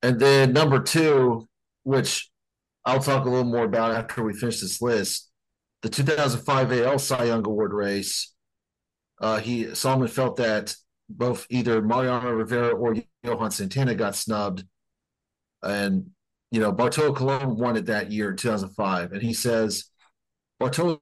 [0.01, 1.47] And then number two,
[1.83, 2.31] which
[2.85, 5.28] I'll talk a little more about after we finish this list,
[5.81, 8.33] the 2005 AL Cy Young Award race.
[9.21, 10.75] Uh, he Solomon felt that
[11.09, 14.63] both either Mariano Rivera or Johan Santana got snubbed,
[15.63, 16.11] and
[16.51, 19.85] you know Bartolo Colon won it that year, 2005, and he says
[20.59, 21.01] Bartolo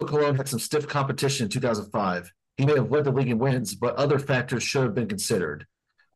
[0.00, 2.32] Colon had some stiff competition in 2005.
[2.56, 5.66] He may have led the league in wins, but other factors should have been considered.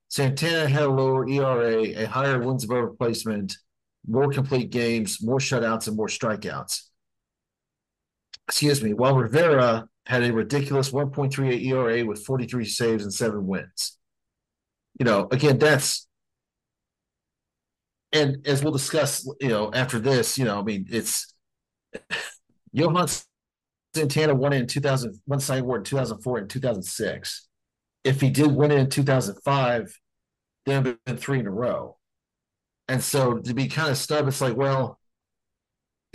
[0.09, 3.57] Santana had a lower ERA, a higher wins above replacement,
[4.07, 6.83] more complete games, more shutouts, and more strikeouts.
[8.49, 8.93] Excuse me.
[8.95, 13.99] While Rivera had a ridiculous 1.38 ERA with 43 saves and seven wins.
[14.99, 16.07] You know, again, that's
[18.13, 21.35] and as we'll discuss, you know, after this, you know, I mean, it's
[22.73, 23.09] Johan
[23.95, 27.49] Santana won in 2000, won Cy Award in 2004 and 2006
[28.05, 30.01] if he did win it in 2005,
[30.65, 31.97] then it'd been three in a row.
[32.89, 35.01] And so to be kind of stubbed, it's like, well,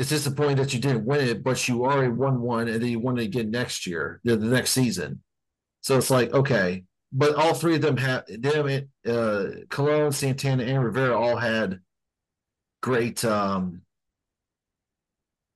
[0.02, 3.00] it's disappointing that you didn't win it, but you already won one and then you
[3.00, 5.22] won it again next year, the, the next season.
[5.82, 6.86] So it's like, okay.
[7.14, 11.82] But all three of them had, it, uh, Colon, Santana, and Rivera all had
[12.82, 13.84] great, um,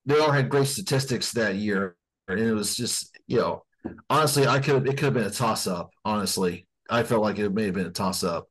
[0.05, 1.95] they all had great statistics that year.
[2.27, 3.63] And it was just, you know,
[4.11, 5.89] honestly, I could it could have been a toss up.
[6.03, 8.47] Honestly, I felt like it may have been a toss up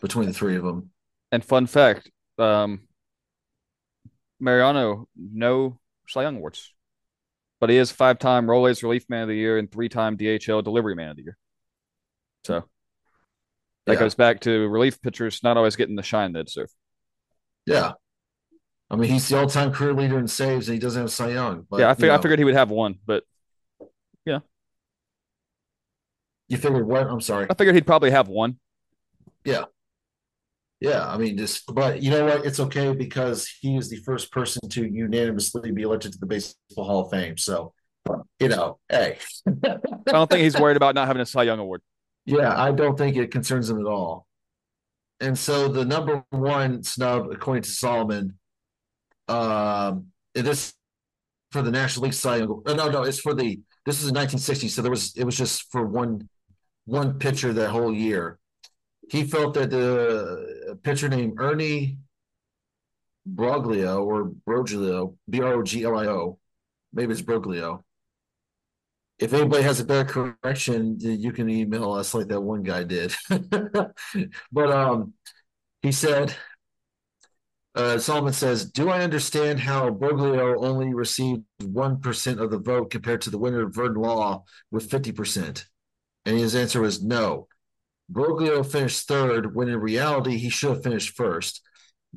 [0.00, 0.90] between the three of them.
[1.32, 2.82] And fun fact, um,
[4.42, 5.78] Mariano no
[6.08, 6.74] Cy Young awards,
[7.60, 10.64] but he is five time Rolaids Relief Man of the Year and three time DHL
[10.64, 11.38] Delivery Man of the Year.
[12.44, 12.64] So
[13.86, 13.98] that yeah.
[13.98, 16.70] goes back to relief pitchers not always getting the shine they deserve.
[17.66, 17.92] Yeah.
[18.90, 21.66] I mean, he's the all-time career leader in saves, and he doesn't have Cy Young.
[21.70, 23.24] But, yeah, I, fig- I figured he would have one, but
[24.26, 24.40] yeah,
[26.48, 27.06] you figured what?
[27.06, 27.46] I'm sorry.
[27.48, 28.58] I figured he'd probably have one.
[29.44, 29.64] Yeah.
[30.82, 32.44] Yeah, I mean, just but you know what?
[32.44, 36.84] It's okay because he is the first person to unanimously be elected to the Baseball
[36.84, 37.38] Hall of Fame.
[37.38, 37.72] So,
[38.40, 39.18] you know, hey,
[39.64, 41.82] I don't think he's worried about not having a Cy Young award.
[42.24, 44.26] Yeah, I don't think it concerns him at all.
[45.20, 48.36] And so the number one snub, according to Solomon,
[49.28, 50.74] um, this
[51.52, 52.60] for the National League Cy Young.
[52.66, 53.60] No, no, it's for the.
[53.86, 56.28] This is in 1960, so there was it was just for one
[56.86, 58.40] one pitcher that whole year.
[59.12, 61.98] He felt that the pitcher named Ernie
[63.28, 66.38] Broglio or Broglio, B R O G L I O,
[66.94, 67.82] maybe it's Broglio.
[69.18, 73.14] If anybody has a better correction, you can email us like that one guy did.
[74.50, 75.12] but um,
[75.82, 76.34] he said,
[77.74, 83.20] uh, Solomon says, Do I understand how Broglio only received 1% of the vote compared
[83.20, 85.66] to the winner, Vern Law, with 50%?
[86.24, 87.48] And his answer was no.
[88.12, 91.62] Broglio finished third when in reality he should have finished first.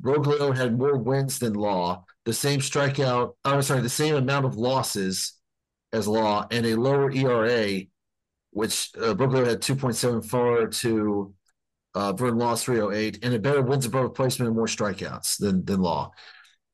[0.00, 4.56] Broglio had more wins than Law, the same strikeout, I'm sorry, the same amount of
[4.56, 5.32] losses
[5.92, 7.82] as Law, and a lower ERA,
[8.50, 11.34] which uh, Broglio had 2.74 to
[11.94, 15.80] uh, Vernon Law's 308, and a better wins above replacement and more strikeouts than than
[15.80, 16.10] Law.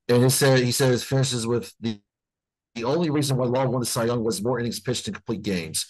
[0.09, 2.01] And he said he says finishes with the
[2.75, 5.43] the only reason why Law won the Cy Young was more innings pitched in complete
[5.43, 5.87] games.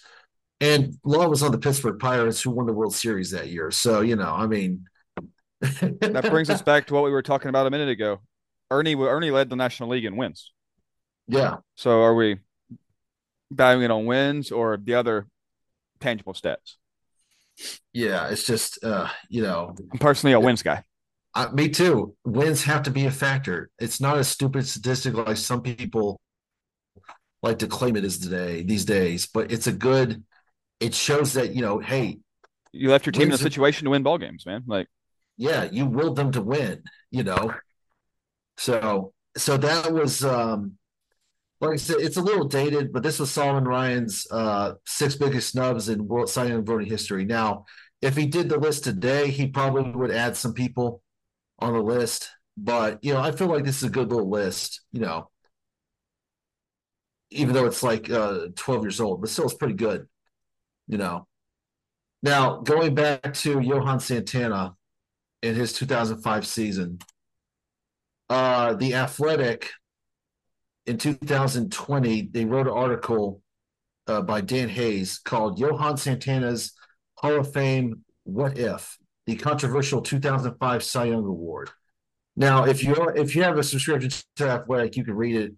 [0.63, 3.73] And Law was on the Pittsburgh Pirates, who won the World Series that year.
[3.73, 4.87] So you know, I mean,
[5.61, 8.21] that brings us back to what we were talking about a minute ago.
[8.71, 10.53] Ernie Ernie led the National League in wins.
[11.27, 11.57] Yeah.
[11.75, 12.39] So are we
[13.51, 15.27] valuing it on wins or the other
[15.99, 16.77] tangible stats?
[17.93, 20.85] Yeah, it's just uh, you know, I'm personally a wins guy.
[21.35, 22.15] Uh, me too.
[22.25, 23.69] Wins have to be a factor.
[23.81, 26.21] It's not a stupid statistic like some people
[27.43, 30.23] like to claim it is today these days, but it's a good.
[30.83, 32.19] It shows that you know, hey,
[32.73, 34.65] you left your team in a situation to win ball games, man.
[34.67, 34.89] Like,
[35.37, 36.83] yeah, you willed them to win.
[37.11, 37.55] You know,
[38.57, 40.79] so so that was um
[41.61, 45.51] like I said, it's a little dated, but this was Solomon Ryan's uh, six biggest
[45.51, 47.25] snubs in World Cy Young voting history.
[47.25, 47.67] Now,
[48.01, 51.03] if he did the list today, he probably would add some people
[51.61, 52.31] on the list.
[52.57, 54.81] But you know, I feel like this is a good little list.
[54.91, 55.31] You know,
[57.31, 60.09] even though it's like uh, 12 years old, but still it's pretty good.
[60.89, 61.27] You know.
[62.23, 64.77] Now, going back to Johan Santana
[65.43, 67.01] in his 2005 season,
[68.29, 69.71] uh, the Athletic
[70.87, 73.43] in 2020, they wrote an article
[74.07, 76.73] uh, by Dan Hayes called Johan Santana's
[77.17, 78.99] Hall of Fame What If?
[79.27, 81.71] The controversial 2005 Cy Young Award.
[82.35, 85.53] Now, if you if you have a subscription to Athletic, you can read it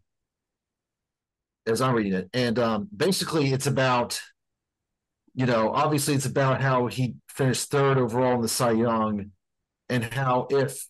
[1.66, 2.28] as I'm reading it.
[2.34, 4.20] And um, basically, it's about,
[5.34, 9.30] you know, obviously, it's about how he finished third overall in the Cy Young,
[9.88, 10.86] and how if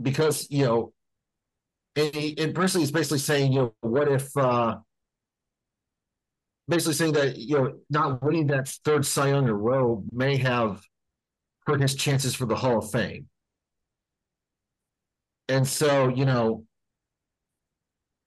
[0.00, 0.92] because you know
[1.96, 4.76] and, he, and personally, he's basically saying, you know, what if, uh,
[6.68, 10.36] basically saying that, you know, not winning that third Cy Young in a row may
[10.36, 10.82] have
[11.66, 13.28] hurt his chances for the Hall of Fame.
[15.48, 16.64] And so, you know,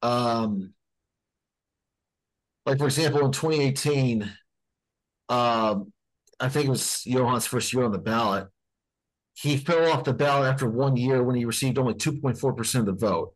[0.01, 0.73] um,
[2.65, 4.31] like for example, in 2018,
[5.29, 5.93] um,
[6.39, 8.47] I think it was Johan's first year on the ballot.
[9.35, 12.93] He fell off the ballot after one year when he received only 2.4% of the
[12.93, 13.33] vote.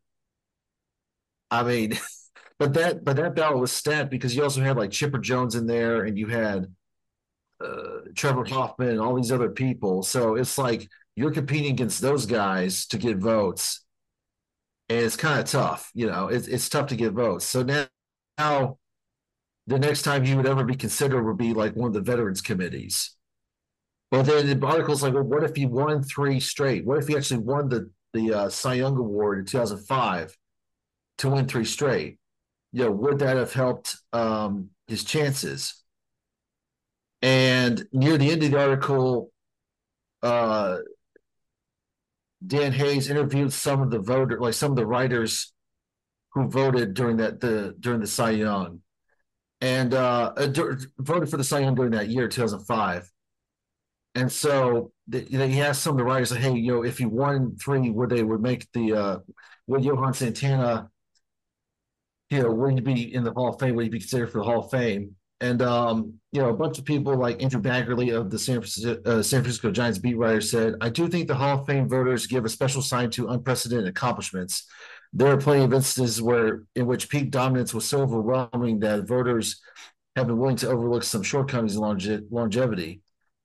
[1.51, 1.97] I mean,
[2.59, 5.67] but that but that ballot was stacked because you also had like Chipper Jones in
[5.67, 6.73] there, and you had
[7.63, 10.03] uh, Trevor Hoffman and all these other people.
[10.03, 13.85] So it's like you're competing against those guys to get votes,
[14.89, 15.91] and it's kind of tough.
[15.93, 17.45] You know, it's it's tough to get votes.
[17.45, 17.87] So now,
[18.37, 18.77] now
[19.67, 22.41] the next time you would ever be considered would be like one of the veterans
[22.41, 23.15] committees.
[24.11, 26.85] But then the article's like, well, what if he won three straight?
[26.85, 30.37] What if he actually won the the uh, Cy Young Award in 2005?
[31.19, 32.17] to win three straight,
[32.71, 35.81] you know, would that have helped um, his chances?
[37.21, 39.31] And near the end of the article,
[40.21, 40.77] uh,
[42.45, 45.53] Dan Hayes interviewed some of the voter, like some of the writers
[46.33, 48.81] who voted during that the during the Cy Young,
[49.63, 53.09] and uh, uh voted for the Cy Young during that year, two thousand five.
[54.15, 57.55] And so he asked some of the writers, like, "Hey, you know, if you won
[57.55, 59.19] three, would they would make the uh,
[59.67, 60.89] would Johan Santana
[62.33, 63.75] you know, would he be in the Hall of Fame?
[63.75, 65.15] Would he be considered for the Hall of Fame?
[65.39, 69.01] And um, you know, a bunch of people like Andrew Baggarly of the San Francisco,
[69.05, 72.27] uh, San Francisco Giants beat writer said, "I do think the Hall of Fame voters
[72.27, 74.65] give a special sign to unprecedented accomplishments.
[75.13, 79.61] There are plenty of instances where in which peak dominance was so overwhelming that voters
[80.15, 83.01] have been willing to overlook some shortcomings in longe- longevity.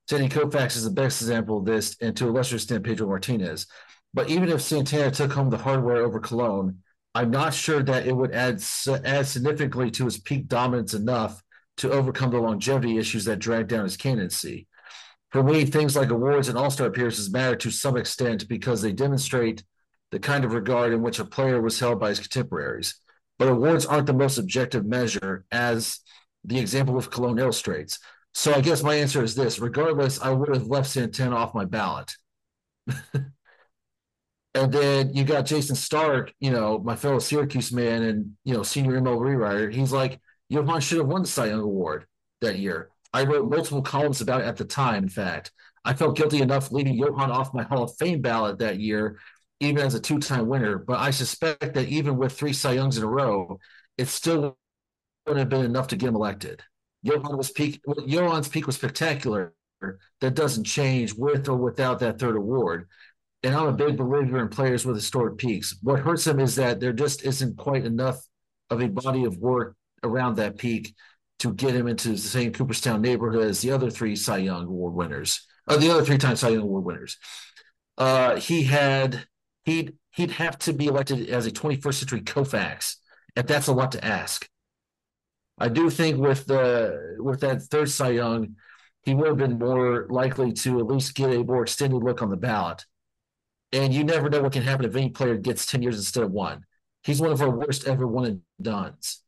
[0.09, 3.67] Sandy Koufax is the best example of this, and to a lesser extent, Pedro Martinez.
[4.13, 6.81] But even if Santana took home the hardware over Colon,
[7.13, 8.63] I'm not sure that it would add
[9.05, 11.41] add significantly to his peak dominance enough
[11.77, 14.67] to overcome the longevity issues that dragged down his candidacy.
[15.31, 19.63] For me, things like awards and all-star appearances matter to some extent because they demonstrate
[20.11, 22.99] the kind of regard in which a player was held by his contemporaries.
[23.37, 25.99] But awards aren't the most objective measure, as
[26.43, 27.99] the example of Colon illustrates.
[28.33, 31.65] So I guess my answer is this: regardless, I would have left Santana off my
[31.65, 32.15] ballot.
[34.55, 38.63] And then you got Jayson Stark, you know, my fellow Syracuse man and, you know,
[38.63, 39.69] senior MLB writer.
[39.69, 42.07] He's like, Johan should have won the Cy Young Award
[42.41, 42.89] that year.
[43.13, 45.51] I wrote multiple columns about it at the time, in fact.
[45.85, 49.19] I felt guilty enough leaving Johan off my Hall of Fame ballot that year,
[49.59, 50.77] even as a two time winner.
[50.77, 53.59] But I suspect that even with three Cy Youngs in a row,
[53.97, 54.57] it still
[55.25, 56.63] wouldn't have been enough to get him elected.
[57.03, 57.81] Johan was peak.
[58.07, 59.53] Johan's peak was spectacular.
[60.21, 62.87] That doesn't change with or without that third award.
[63.43, 65.77] and I'm a big believer in players with historic peaks.
[65.81, 68.19] What hurts them is that there just isn't quite enough
[68.69, 70.93] of a body of work around that peak
[71.39, 74.93] to get him into the same Cooperstown neighborhood as the other three Cy Young Award
[74.93, 77.17] winners, or the other three-time Cy Young Award winners.
[77.97, 79.25] Uh, he had
[79.65, 82.95] he'd he'd have to be elected as a 21st century Koufax,
[83.35, 84.47] and that's a lot to ask.
[85.57, 88.55] I do think with the with that third Cy Young,
[89.03, 92.29] he would have been more likely to at least get a more extended look on
[92.29, 92.85] the ballot.
[93.71, 96.31] And you never know what can happen if any player gets 10 years instead of
[96.31, 96.63] one.
[97.03, 99.21] He's one of our worst ever one and dones.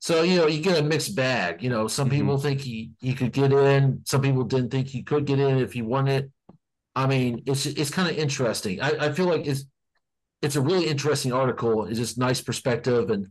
[0.00, 1.62] So, you know, you get a mixed bag.
[1.62, 2.18] You know, some mm-hmm.
[2.18, 5.58] people think he, he could get in, some people didn't think he could get in
[5.58, 6.30] if he won it.
[6.94, 8.80] I mean, it's it's kind of interesting.
[8.80, 9.64] I, I feel like it's
[10.42, 11.86] it's a really interesting article.
[11.86, 13.28] It's just nice perspective and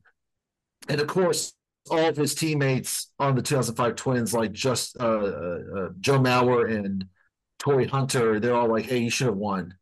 [0.89, 1.53] and of course
[1.89, 6.71] all of his teammates on the 2005 Twins, like just uh, uh, uh, Joe Mauer
[6.71, 7.05] and
[7.59, 9.75] Torii Hunter, they're all like, "Hey, you should have won."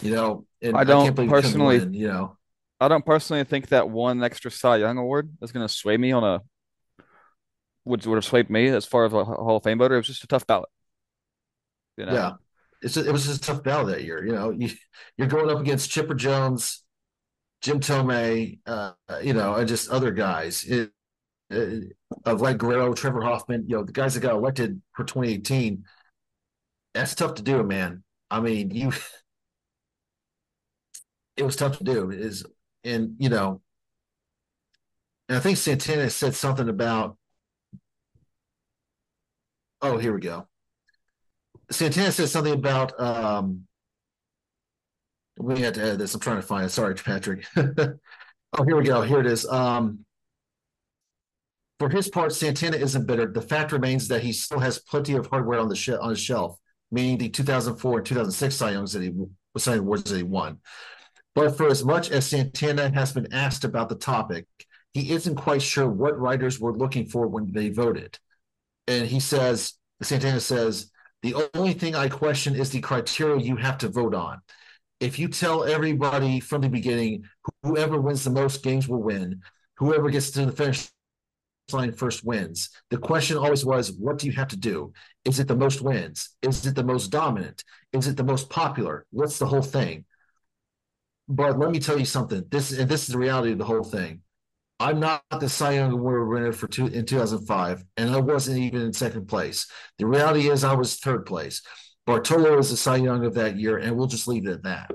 [0.00, 2.36] You know, and I don't I personally, win, you know,
[2.80, 6.12] I don't personally think that one extra Cy Young award is going to sway me
[6.12, 6.40] on a
[7.84, 9.96] would would have swayed me as far as a Hall of Fame voter.
[9.96, 10.68] It was just a tough ballot.
[11.96, 12.14] You know?
[12.14, 12.32] Yeah,
[12.82, 14.24] it's it was just a tough battle that year.
[14.24, 14.70] You know, you,
[15.16, 16.82] you're going up against Chipper Jones,
[17.62, 20.64] Jim Thome, uh, you know, and just other guys.
[20.64, 20.90] It,
[21.52, 21.80] uh,
[22.24, 25.84] of like Guerrero, Trevor Hoffman, you know, the guys that got elected for 2018.
[26.94, 28.02] That's tough to do, man.
[28.30, 28.92] I mean, you
[31.36, 32.10] it was tough to do.
[32.10, 32.44] Is
[32.84, 33.62] and you know,
[35.28, 37.16] and I think Santana said something about.
[39.82, 40.49] Oh, here we go.
[41.70, 42.98] Santana said something about.
[43.00, 43.66] um
[45.38, 46.14] We had to add this.
[46.14, 46.70] I'm trying to find it.
[46.70, 47.46] Sorry, Patrick.
[47.56, 49.02] oh, here we go.
[49.02, 49.46] Here it is.
[49.46, 50.04] Um
[51.78, 53.26] For his part, Santana isn't bitter.
[53.26, 56.20] The fact remains that he still has plenty of hardware on the sh- on his
[56.20, 56.58] shelf,
[56.90, 59.12] meaning the 2004 and 2006 Cy Youngs that he
[59.58, 60.58] saying awards that he won.
[61.34, 64.46] But for as much as Santana has been asked about the topic,
[64.92, 68.18] he isn't quite sure what writers were looking for when they voted.
[68.86, 70.90] And he says, Santana says,
[71.22, 74.40] the only thing I question is the criteria you have to vote on.
[75.00, 77.24] If you tell everybody from the beginning,
[77.62, 79.42] whoever wins the most games will win,
[79.76, 80.88] whoever gets to the finish
[81.72, 82.70] line first wins.
[82.90, 84.92] The question always was, what do you have to do?
[85.24, 86.30] Is it the most wins?
[86.42, 87.64] Is it the most dominant?
[87.92, 89.06] Is it the most popular?
[89.10, 90.04] What's the whole thing?
[91.28, 92.44] But let me tell you something.
[92.50, 94.22] This and this is the reality of the whole thing.
[94.80, 98.80] I'm not the Cy Young Award winner for two in 2005, and I wasn't even
[98.80, 99.66] in second place.
[99.98, 101.62] The reality is, I was third place.
[102.06, 104.90] Bartolo is the Cy Young of that year, and we'll just leave it at that.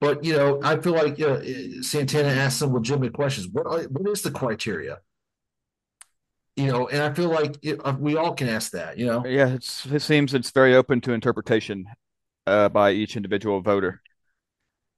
[0.00, 1.40] But you know, I feel like uh,
[1.82, 3.48] Santana asked some legitimate questions.
[3.52, 4.98] What are, what is the criteria?
[6.56, 8.96] You know, and I feel like it, uh, we all can ask that.
[8.96, 11.86] You know, yeah, it seems it's very open to interpretation
[12.46, 14.00] uh, by each individual voter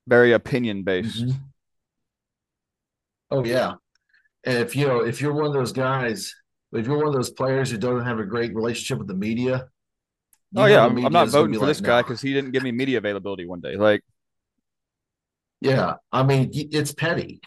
[0.06, 1.22] very opinion based.
[1.22, 1.38] Mm-hmm.
[3.32, 3.76] Oh yeah,
[4.44, 6.34] and if you know if you're one of those guys,
[6.72, 9.68] if you're one of those players who doesn't have a great relationship with the media.
[10.54, 12.72] Oh yeah, I'm, I'm, not voting for like, this guy because he didn't give me
[12.72, 13.76] media availability one day.
[13.76, 14.02] Like,
[15.62, 17.40] yeah, I mean it's petty.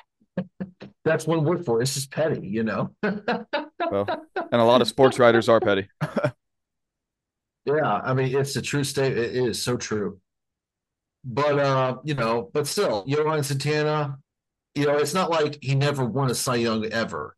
[1.06, 1.84] That's one word for it.
[1.84, 2.96] It's just petty, you know.
[3.04, 5.88] well, and a lot of sports writers are petty.
[7.66, 9.16] yeah, I mean it's a true state.
[9.16, 10.20] It is so true.
[11.24, 14.18] But uh, you know, but still, Johan Santana,
[14.76, 17.36] you know, it's not like he never won a Cy Young ever.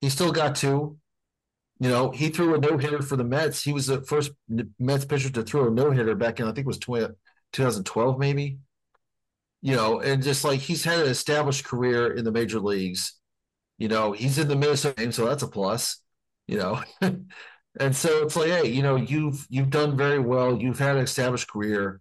[0.00, 0.98] He still got two.
[1.80, 3.62] You know, he threw a no hitter for the Mets.
[3.64, 4.32] He was the first
[4.78, 7.14] Mets pitcher to throw a no hitter back in, I think it was 20,
[7.52, 8.58] 2012, maybe.
[9.60, 13.14] You know, and just like he's had an established career in the major leagues.
[13.78, 16.00] You know, he's in the Minnesota game, so that's a plus.
[16.48, 16.82] You know,
[17.80, 20.60] and so it's like, hey, you know, you've you've done very well.
[20.60, 22.00] You've had an established career.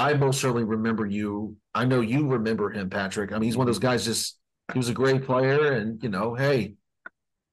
[0.00, 1.56] I most certainly remember you.
[1.74, 3.32] I know you remember him, Patrick.
[3.32, 4.04] I mean, he's one of those guys.
[4.04, 4.38] Just
[4.72, 6.76] he was a great player, and you know, hey,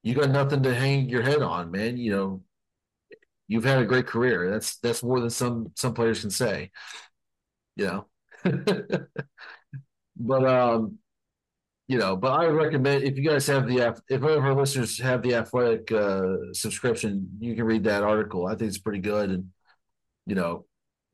[0.01, 1.97] you got nothing to hang your head on, man.
[1.97, 2.43] You know,
[3.49, 4.49] you've had a great career.
[4.49, 6.71] That's that's more than some some players can say.
[7.75, 8.07] You know,
[10.15, 10.99] but um,
[11.89, 13.79] you know, but I recommend if you guys have the
[14.09, 18.47] if any of our listeners have the athletic uh, subscription, you can read that article.
[18.47, 19.49] I think it's pretty good, and
[20.25, 20.65] you know,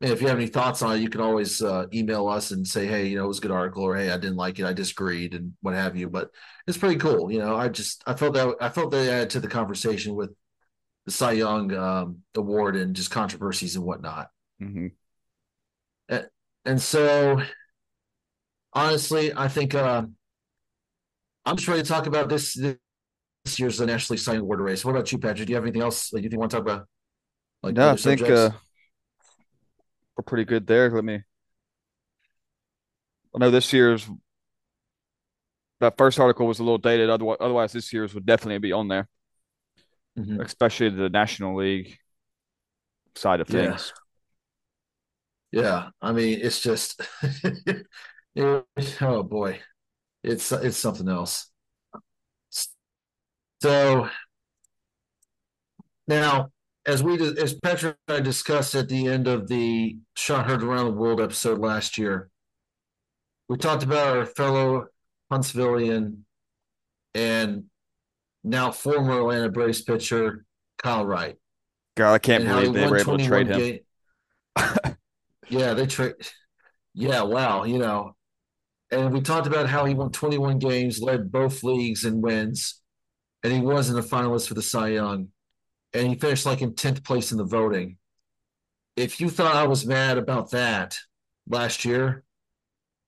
[0.04, 2.68] and if you have any thoughts on it, you can always uh, email us and
[2.68, 4.66] say, hey, you know, it was a good article, or hey, I didn't like it,
[4.66, 6.10] I disagreed, and what have you.
[6.10, 6.30] But
[6.68, 7.32] it's pretty cool.
[7.32, 10.32] You know, I just I felt that I felt that added to the conversation with
[11.06, 14.28] the Cy Young um, award and just controversies and whatnot.
[14.62, 14.88] Mm-hmm.
[16.10, 16.28] And,
[16.66, 17.41] and, so,
[18.74, 20.04] honestly, I think uh,
[21.45, 24.60] I'm just ready to talk about this this year's the National League Cy Young Award
[24.60, 24.84] race.
[24.84, 25.47] What about you, Patrick?
[25.47, 26.88] Do you have anything else that you think you want to talk about?
[27.62, 28.22] Like no, I think.
[28.24, 28.51] Uh
[30.18, 30.89] we're pretty good there.
[30.89, 31.22] Let me.
[33.36, 34.07] I know this year's
[35.80, 37.09] that first article was a little dated.
[37.09, 39.07] Otherwise, otherwise this year's would definitely be on there,
[40.18, 40.43] Mhm.
[40.43, 41.97] especially the National League
[43.16, 43.72] side of Yeah.
[43.72, 43.93] things.
[45.51, 47.01] Yeah, I mean, it's just,
[48.36, 48.66] it-
[49.01, 49.61] oh boy,
[50.24, 51.51] it's it's something else.
[53.61, 54.09] So
[56.07, 56.51] now,
[56.86, 60.86] as we as Patrick and I discussed at the end of the Shot Heard Around
[60.86, 62.30] the World episode last year,
[63.48, 64.88] we talked about our fellow
[65.32, 66.20] Huntsvillian
[67.16, 67.66] and
[68.44, 70.46] now former Atlanta Braves pitcher
[70.82, 71.38] Kyle Wright.
[71.96, 73.80] God, I can't and believe they were able to trade him.
[75.50, 76.16] yeah, they trade.
[76.94, 78.16] Yeah, wow, you know.
[78.92, 82.82] And we talked about how he won 21 games, led both leagues in wins,
[83.44, 85.30] and he wasn't a finalist for the Cy Young.
[85.94, 87.98] And he finished like in 10th place in the voting.
[88.96, 90.98] If you thought I was mad about that
[91.48, 92.24] last year,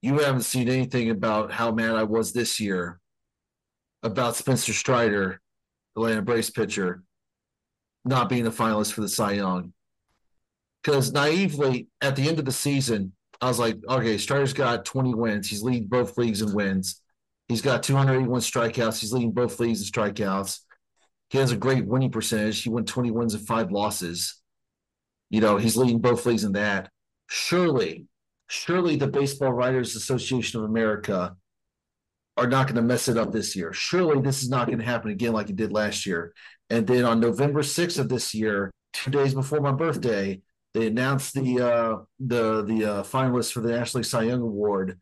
[0.02, 3.00] you haven't seen anything about how mad I was this year
[4.04, 5.42] about Spencer Strider,
[5.96, 7.04] the Atlanta Braves pitcher,
[8.04, 9.74] not being a finalist for the Cy Young.
[10.84, 15.16] Because naively, at the end of the season, I was like, okay, Strider's got 20
[15.16, 15.50] wins.
[15.50, 17.02] He's leading both leagues in wins.
[17.48, 19.00] He's got 281 strikeouts.
[19.00, 20.60] He's leading both leagues in strikeouts.
[21.30, 22.62] He has a great winning percentage.
[22.62, 24.42] He won 20 wins and five losses.
[25.30, 26.90] You know, he's leading both leagues in that.
[27.28, 28.06] Surely,
[28.48, 31.36] surely the Baseball Writers Association of America
[32.38, 33.74] are not going to mess it up this year.
[33.74, 36.34] Surely this is not going to happen again like it did last year.
[36.70, 40.42] And then on November 6th of this year, two days before my birthday,
[40.76, 45.00] they announced the uh, the the uh, finalists for the National League Cy Young Award,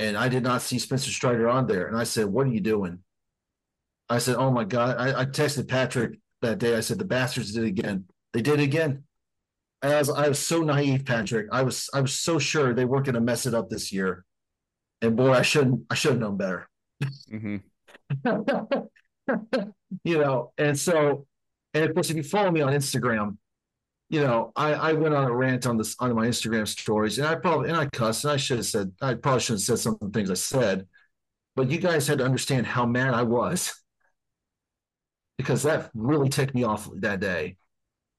[0.00, 1.86] and I did not see Spencer Strider on there.
[1.86, 2.98] And I said, "What are you doing?"
[4.12, 6.76] I said, "Oh my god!" I, I texted Patrick that day.
[6.76, 8.04] I said, "The bastards did it again.
[8.32, 9.04] They did it again."
[9.82, 11.48] And I was I was so naive, Patrick.
[11.52, 14.24] I was I was so sure they weren't going to mess it up this year,
[15.02, 16.68] and boy, I shouldn't I should have known better.
[17.30, 17.56] hmm
[20.04, 21.26] you know, and so,
[21.74, 23.36] and of course, if you follow me on Instagram,
[24.10, 27.26] you know, I, I went on a rant on this on my Instagram stories, and
[27.26, 29.78] I probably and I cussed, and I should have said I probably should have said
[29.78, 30.86] some of the things I said,
[31.56, 33.81] but you guys had to understand how mad I was
[35.42, 37.56] because that really ticked me off that day.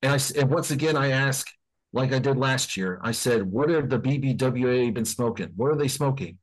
[0.01, 1.47] And I and once again I ask,
[1.93, 5.51] like I did last year, I said, what have the BBWA been smoking?
[5.55, 6.37] What are they smoking?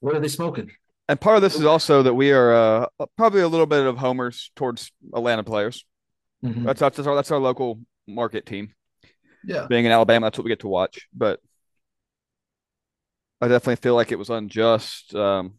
[0.00, 0.70] What are they smoking?
[1.08, 3.98] And part of this is also that we are uh, probably a little bit of
[3.98, 5.84] homers towards Atlanta players.
[6.44, 6.64] Mhm.
[6.64, 8.74] That's that's our that's our local market team.
[9.44, 9.66] Yeah.
[9.68, 11.06] Being in Alabama, that's what we get to watch.
[11.14, 11.40] But
[13.40, 15.14] I definitely feel like it was unjust.
[15.14, 15.54] Um,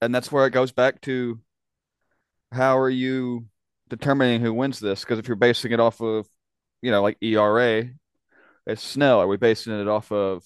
[0.00, 1.40] and that's where it goes back to
[2.54, 3.46] how are you
[3.88, 5.00] determining who wins this?
[5.00, 6.26] Because if you're basing it off of,
[6.82, 7.90] you know, like ERA,
[8.66, 9.20] it's Snell.
[9.20, 10.44] Are we basing it off of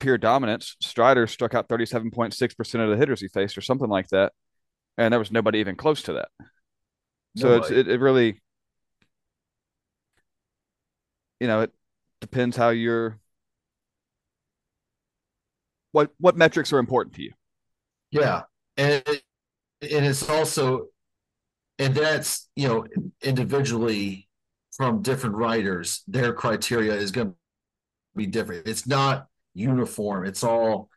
[0.00, 0.76] pure dominance?
[0.80, 4.32] Strider struck out 37.6% of the hitters he faced or something like that.
[4.98, 6.28] And there was nobody even close to that.
[7.36, 8.40] So it's, it, it really,
[11.40, 11.72] you know, it
[12.20, 13.18] depends how you're,
[15.92, 17.32] what, what metrics are important to you.
[18.10, 18.42] Yeah,
[18.76, 19.22] and it-
[19.82, 20.86] and it's also,
[21.78, 22.86] and that's you know
[23.22, 24.28] individually
[24.76, 27.34] from different writers, their criteria is going to
[28.16, 28.66] be different.
[28.66, 30.24] It's not uniform.
[30.24, 30.88] It's all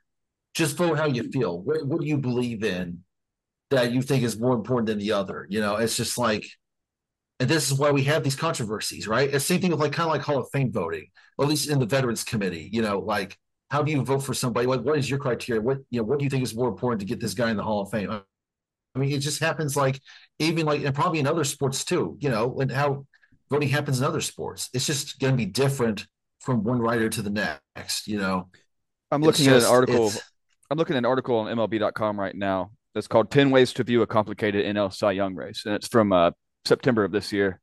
[0.54, 1.60] just vote how you feel.
[1.60, 3.04] What, what do you believe in
[3.72, 5.46] that you think is more important than the other?
[5.50, 6.46] You know, it's just like,
[7.40, 9.34] and this is why we have these controversies, right?
[9.34, 11.08] It's same thing with like kind of like Hall of Fame voting,
[11.40, 12.70] at least in the Veterans Committee.
[12.72, 13.38] You know, like
[13.70, 14.68] how do you vote for somebody?
[14.68, 15.62] Like, what is your criteria?
[15.62, 17.58] What you know, what do you think is more important to get this guy in
[17.58, 18.22] the Hall of Fame?
[18.96, 20.00] I mean, it just happens like
[20.40, 23.06] even like and probably in other sports too, you know, and how
[23.50, 24.70] voting happens in other sports.
[24.74, 26.08] It's just going to be different
[26.40, 28.50] from one writer to the next, you know.
[29.12, 30.12] I'm looking at an article.
[30.70, 34.02] I'm looking at an article on MLB.com right now that's called 10 Ways to View
[34.02, 35.64] a Complicated NL Cy Young Race.
[35.66, 36.32] And it's from uh,
[36.64, 37.60] September of this year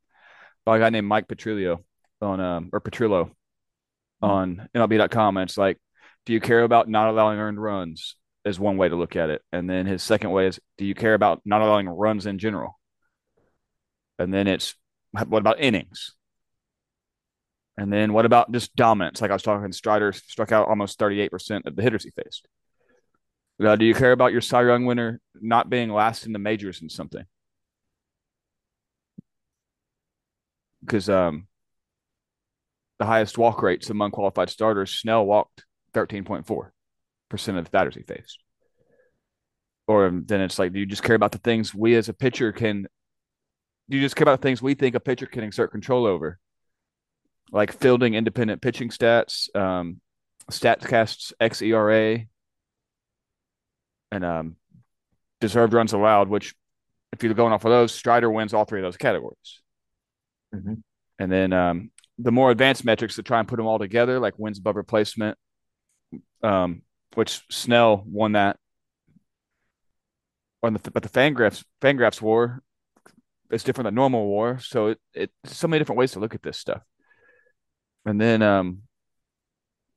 [0.63, 1.79] by a guy named Mike Petriello
[2.21, 3.31] on, um, or Petriello
[4.21, 5.37] on MLB.com.
[5.37, 5.79] And it's like,
[6.25, 8.15] do you care about not allowing earned runs?
[8.45, 9.41] Is one way to look at it.
[9.53, 12.77] And then his second way is, do you care about not allowing runs in general?
[14.19, 14.75] And then it's,
[15.11, 16.13] what about innings?
[17.77, 19.21] And then what about just dominance?
[19.21, 22.47] Like I was talking, Strider struck out almost 38% of the hitters he faced.
[23.63, 26.81] Uh, do you care about your Cy Young winner not being last in the majors
[26.81, 27.23] in something?
[30.81, 31.47] Because um,
[32.99, 35.63] the highest walk rates among qualified starters, Snell walked
[35.93, 36.71] 13.4%
[37.37, 38.39] of the batters he faced.
[39.87, 42.13] Or um, then it's like, do you just care about the things we as a
[42.13, 42.87] pitcher can?
[43.89, 46.39] Do you just care about the things we think a pitcher can exert control over?
[47.53, 50.01] like fielding independent pitching stats, um,
[50.51, 52.27] Statcast's xERA,
[54.11, 54.55] and um,
[55.39, 56.27] deserved runs allowed.
[56.27, 56.55] Which,
[57.13, 59.61] if you're going off of those, Strider wins all three of those categories.
[60.53, 60.73] Mm-hmm.
[61.19, 64.37] And then um, the more advanced metrics to try and put them all together, like
[64.37, 65.37] wins above replacement,
[66.41, 66.81] um,
[67.15, 68.57] which Snell won that.
[70.61, 72.63] On the but the Fangraphs Fangraphs war
[73.51, 76.41] is different than normal war, so it, it so many different ways to look at
[76.41, 76.81] this stuff.
[78.05, 78.83] And then um,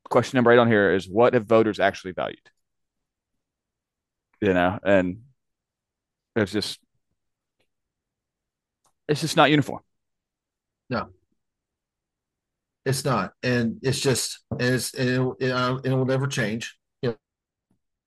[0.09, 2.39] question number eight on here is what have voters actually valued?
[4.41, 5.23] You know, and
[6.35, 6.81] it's just
[9.09, 9.83] it's just not uniform.
[10.91, 11.09] No,
[12.85, 16.77] it's not, and it's just and it's and it, it, uh, it will never change.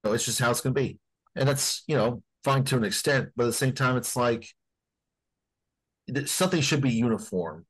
[0.04, 1.00] Know, it's just how it's going to be,
[1.36, 4.48] and that's you know fine to an extent, but at the same time, it's like
[6.26, 7.66] something should be uniform,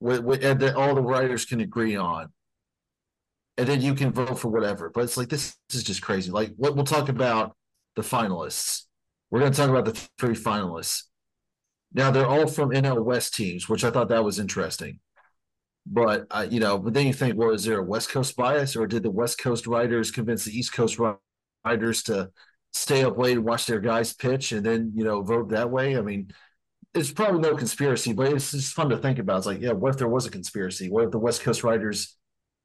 [0.00, 2.28] with, with, and that all the writers can agree on,
[3.56, 4.90] and then you can vote for whatever.
[4.90, 6.30] But it's like this, this is just crazy.
[6.30, 7.56] Like what we'll talk about
[7.96, 8.84] the finalists.
[9.30, 11.02] We're going to talk about the three finalists.
[11.92, 15.00] Now they're all from NL West teams, which I thought that was interesting.
[15.84, 18.76] But uh, you know, but then you think, well, is there a West Coast bias,
[18.76, 20.98] or did the West Coast writers convince the East Coast
[21.68, 22.30] writers to
[22.72, 25.96] stay up late and watch their guys pitch, and then you know vote that way?
[25.96, 26.30] I mean,
[26.94, 29.38] it's probably no conspiracy, but it's just fun to think about.
[29.38, 30.90] It's like, yeah, what if there was a conspiracy?
[30.90, 32.18] What if the West Coast writers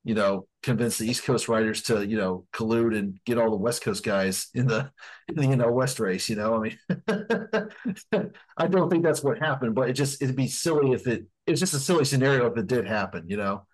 [0.04, 3.56] you know, convinced the East Coast riders to, you know, collude and get all the
[3.56, 4.92] West Coast guys in the,
[5.30, 6.78] in the you know, West race, you know, I mean,
[8.58, 11.60] I don't think that's what happened, but it just, it'd be silly if it, it's
[11.60, 13.66] just a silly scenario if it did happen, you know,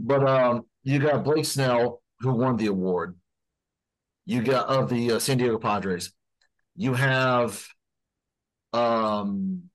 [0.00, 3.16] but, um, you got Blake Snell who won the award.
[4.28, 6.12] You got of the uh, San Diego Padres.
[6.76, 7.66] You have,
[8.74, 9.70] um,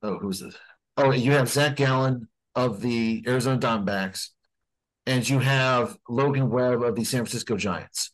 [0.00, 0.56] oh, who's this?
[0.96, 4.28] Oh, you have Zach Gallen of the Arizona Diamondbacks
[5.06, 8.12] and you have Logan Webb of the San Francisco Giants.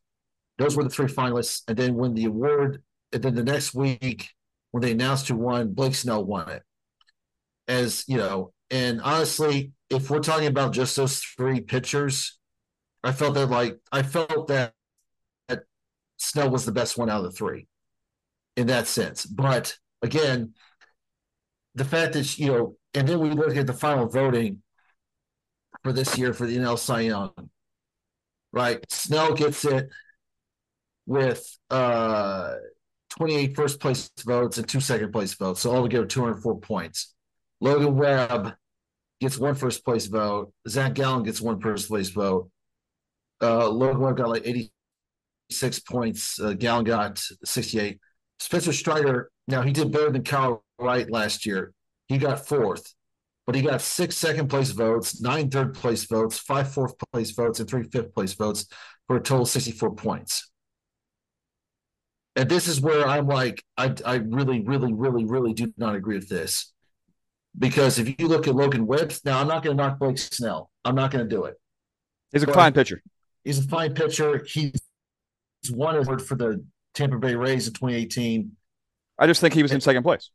[0.56, 1.60] Those were the three finalists.
[1.68, 2.82] And then when the award,
[3.12, 4.30] and then the next week,
[4.70, 6.62] when they announced who won, Blake Snell won it.
[7.68, 12.38] As you know, and honestly, if we're talking about just those three pitchers,
[13.04, 14.72] I felt that like I felt that, that
[16.16, 17.66] Snell was the best one out of the three
[18.56, 19.26] in that sense.
[19.26, 20.54] But again,
[21.74, 24.62] the fact that you know, and then we look at the final voting,
[25.86, 27.30] for this year for the NL Cy Young.
[28.52, 28.84] Right.
[28.90, 29.88] Snell gets it
[31.06, 32.54] with uh
[33.10, 35.60] 28 first place votes and two second place votes.
[35.60, 37.14] So altogether 204 points.
[37.60, 38.54] Logan Webb
[39.20, 40.52] gets one first place vote.
[40.68, 42.50] Zach Gallen gets one first place vote.
[43.40, 44.42] Uh, Logan Webb got like
[45.50, 46.40] 86 points.
[46.40, 47.98] Uh, Gallen got 68.
[48.38, 51.72] Spencer Strider, now he did better than Kyle Wright last year.
[52.08, 52.94] He got fourth
[53.46, 57.60] but he got six second place votes, nine third place votes, five fourth place votes,
[57.60, 58.66] and three fifth place votes
[59.06, 60.50] for a total of 64 points.
[62.34, 66.16] And this is where I'm like, I, I really, really, really, really do not agree
[66.16, 66.72] with this.
[67.56, 70.68] Because if you look at Logan Webb, now I'm not going to knock Blake Snell.
[70.84, 71.54] I'm not going to do it.
[72.32, 73.00] He's a but fine pitcher.
[73.44, 74.44] He's a fine pitcher.
[74.46, 74.78] He's
[75.70, 78.52] won award for the Tampa Bay Rays in 2018.
[79.18, 80.30] I just think he was in second place.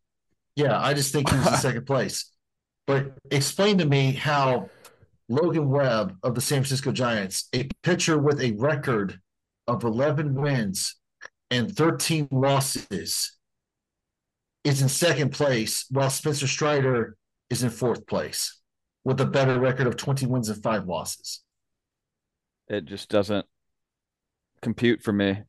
[0.55, 2.32] Yeah, I just think he was in second place.
[2.88, 4.69] But explain to me how
[5.30, 9.19] Logan Webb of the San Francisco Giants, a pitcher with a record
[9.67, 10.95] of 11 wins
[11.49, 13.38] and 13 losses,
[14.63, 17.15] is in second place, while Spencer Strider
[17.49, 18.59] is in fourth place
[19.03, 21.41] with a better record of 20 wins and five losses.
[22.67, 23.45] It just doesn't
[24.62, 25.43] compute for me.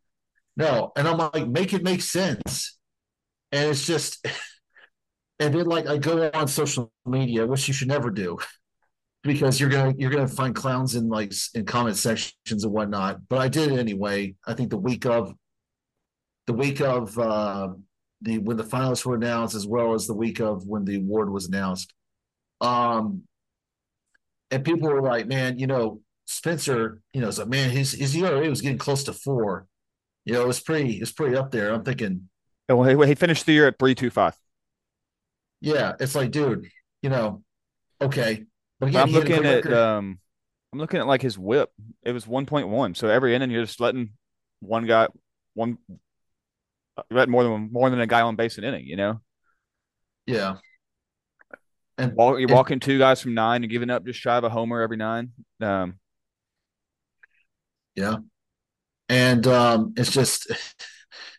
[0.56, 0.92] No.
[0.96, 2.78] And I'm like, make it make sense.
[3.50, 4.26] And it's just
[5.38, 8.38] and then like I go on social media, which you should never do,
[9.22, 13.20] because you're gonna you're gonna find clowns in like in comment sections and whatnot.
[13.28, 14.34] But I did it anyway.
[14.46, 15.34] I think the week of
[16.46, 17.68] the week of uh,
[18.20, 21.30] the when the finalists were announced, as well as the week of when the award
[21.30, 21.92] was announced.
[22.60, 23.22] Um,
[24.50, 26.00] and people were like, "Man, you know,
[26.32, 29.66] Spencer, you know, so man, his his ERA was getting close to four.
[30.24, 31.72] You know, it was pretty, it was pretty up there.
[31.72, 32.28] I'm thinking.
[32.68, 34.36] Well, he, he finished the year at three two five.
[35.60, 36.68] Yeah, it's like, dude,
[37.02, 37.42] you know,
[38.00, 38.44] okay.
[38.80, 40.18] But again, I'm looking at um,
[40.72, 41.70] I'm looking at like his whip.
[42.02, 42.96] It was 1.1.
[42.96, 44.10] So every inning, you're just letting
[44.60, 45.08] one guy,
[45.54, 45.78] one,
[47.10, 48.86] let more than more than a guy on base an inning.
[48.86, 49.20] You know.
[50.26, 50.56] Yeah.
[51.98, 54.44] And Walk, you're and, walking two guys from nine and giving up just shy of
[54.44, 55.32] a homer every nine.
[55.60, 55.98] Um,
[57.94, 58.16] yeah,
[59.08, 60.50] and um, it's just,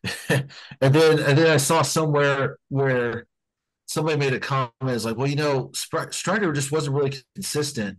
[0.29, 0.49] and
[0.81, 3.25] then and then I saw somewhere where
[3.87, 4.71] somebody made a comment.
[4.83, 7.97] It's like, well, you know, Strider just wasn't really consistent.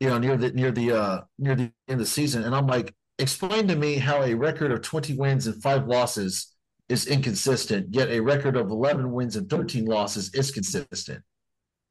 [0.00, 2.66] You know, near the near the uh near the end of the season, and I'm
[2.66, 6.54] like, explain to me how a record of 20 wins and five losses
[6.88, 11.22] is inconsistent, yet a record of 11 wins and 13 losses is consistent.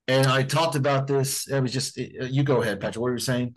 [0.07, 1.47] And I talked about this.
[1.47, 3.01] It was just you go ahead, Patrick.
[3.01, 3.55] What were you saying?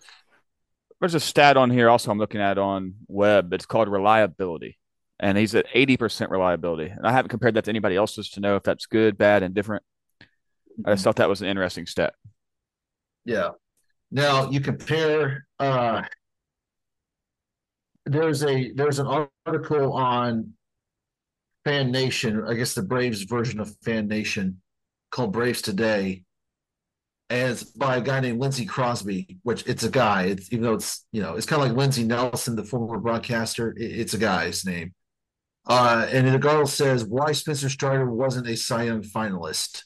[1.03, 3.51] There's a stat on here also I'm looking at on Webb.
[3.51, 4.79] It's called reliability.
[5.19, 6.87] And he's at 80% reliability.
[6.87, 9.53] And I haven't compared that to anybody else's to know if that's good, bad, and
[9.53, 9.83] different.
[10.85, 12.13] I just thought that was an interesting stat.
[13.25, 13.49] Yeah.
[14.11, 16.03] Now you compare uh
[18.05, 20.53] there's a there's an article on
[21.65, 24.61] Fan Nation, I guess the Braves version of Fan Nation
[25.11, 26.23] called Braves Today
[27.33, 30.25] and it's by a guy named Lindsey Crosby, which it's a guy.
[30.25, 33.71] It's even though it's you know it's kind of like Lindsey Nelson, the former broadcaster.
[33.71, 34.93] It, it's a guy's name.
[35.65, 39.81] Uh, and the article says why Spencer Strider wasn't a Cy Young finalist,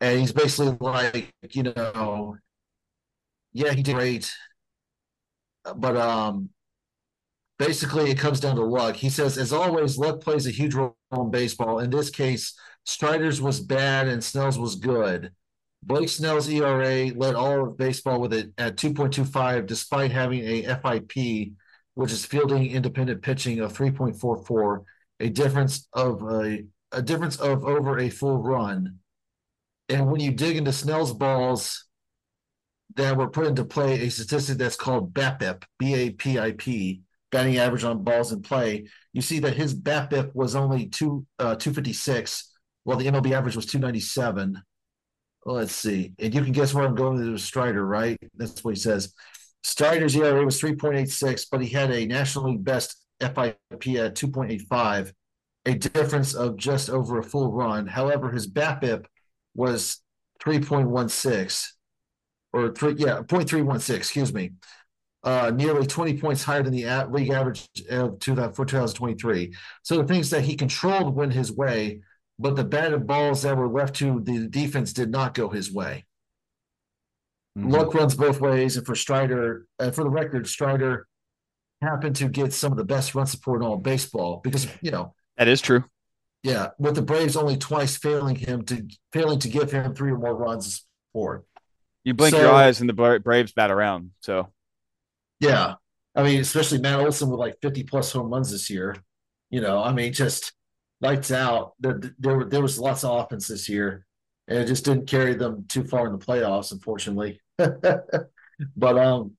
[0.00, 2.36] and he's basically like, you know,
[3.52, 4.32] yeah, he did great,
[5.76, 6.48] but um,
[7.58, 8.96] basically it comes down to luck.
[8.96, 11.80] He says, as always, luck plays a huge role in baseball.
[11.80, 15.32] In this case, Strider's was bad and Snell's was good.
[15.86, 21.52] Blake Snell's ERA led all of baseball with it at 2.25, despite having a FIP,
[21.92, 24.84] which is fielding independent pitching of 3.44,
[25.20, 28.98] a difference of a, a difference of over a full run.
[29.90, 31.84] And when you dig into Snell's balls
[32.96, 38.32] that were put into play, a statistic that's called BAPIP, B-A-P-I-P, batting average on balls
[38.32, 42.52] in play, you see that his BAPIP was only two uh, 256,
[42.84, 44.62] while the MLB average was 297
[45.44, 46.12] let's see.
[46.18, 48.18] And you can guess where I'm going with Strider, right?
[48.36, 49.12] That's what he says.
[49.62, 55.12] Strider's ERA was 3.86, but he had a National League best FIP at 2.85,
[55.66, 57.86] a difference of just over a full run.
[57.86, 59.06] However, his BAPIP
[59.54, 60.02] was
[60.42, 61.68] 3.16,
[62.52, 64.52] or three, yeah, 0.316, excuse me.
[65.22, 69.54] Uh, nearly 20 points higher than the league average of two, for 2023.
[69.82, 72.02] So the things that he controlled went his way,
[72.38, 76.04] but the batted balls that were left to the defense did not go his way.
[77.56, 77.70] Mm-hmm.
[77.70, 81.06] Luck runs both ways, and for Strider, and for the record, Strider
[81.80, 85.14] happened to get some of the best run support in all baseball because you know
[85.36, 85.84] that is true.
[86.42, 90.18] Yeah, with the Braves only twice failing him to failing to give him three or
[90.18, 91.46] more runs support.
[92.02, 94.10] You blink so, your eyes and the Braves bat around.
[94.20, 94.52] So,
[95.40, 95.74] yeah,
[96.14, 98.96] I mean, especially Matt Olson with like fifty plus home runs this year.
[99.50, 100.52] You know, I mean, just
[101.00, 101.74] lights out.
[101.80, 104.06] There, there, there was lots of offense this year,
[104.48, 107.40] and it just didn't carry them too far in the playoffs, unfortunately.
[107.58, 109.36] but um,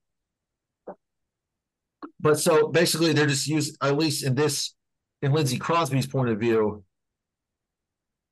[2.20, 4.76] but so basically, they're just using at least in this
[5.22, 6.84] in Lindsey Crosby's point of view,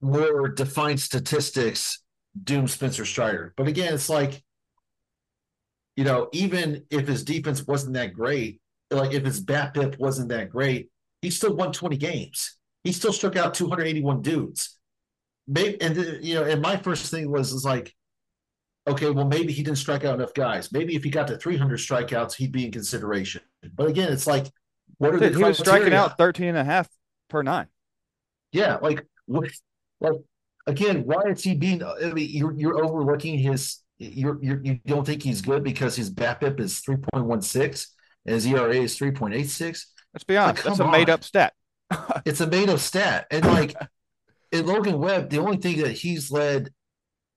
[0.02, 2.00] more defined statistics
[2.42, 3.54] doom Spencer Strider.
[3.56, 4.44] But again, it's like,
[5.96, 8.60] you know, even if his defense wasn't that great,
[8.92, 10.90] like if his BAPIP wasn't that great,
[11.22, 14.78] he still won 20 games he still struck out 281 dudes.
[15.48, 17.94] Maybe, and uh, you know, and my first thing was is like,
[18.88, 20.72] okay, well, maybe he didn't strike out enough guys.
[20.72, 23.42] Maybe if he got to 300 strikeouts, he'd be in consideration.
[23.76, 24.48] But again, it's like,
[24.98, 26.88] what are Dude, the he was striking out 13 and a half
[27.30, 27.68] per nine.
[28.52, 29.50] Yeah, like what,
[30.00, 30.14] like
[30.68, 31.84] again, why is he being?
[31.84, 33.80] I mean, you're you're overlooking his.
[34.00, 37.88] You're, you're you don't think he's good because his BAPIP is 3.16
[38.26, 39.86] and his ERA is 3.86.
[40.14, 41.54] Let's be honest, like, that's a made up stat.
[42.26, 43.28] it's a made up stat.
[43.32, 43.76] And like
[44.52, 46.70] in Logan Webb, the only thing that he's led,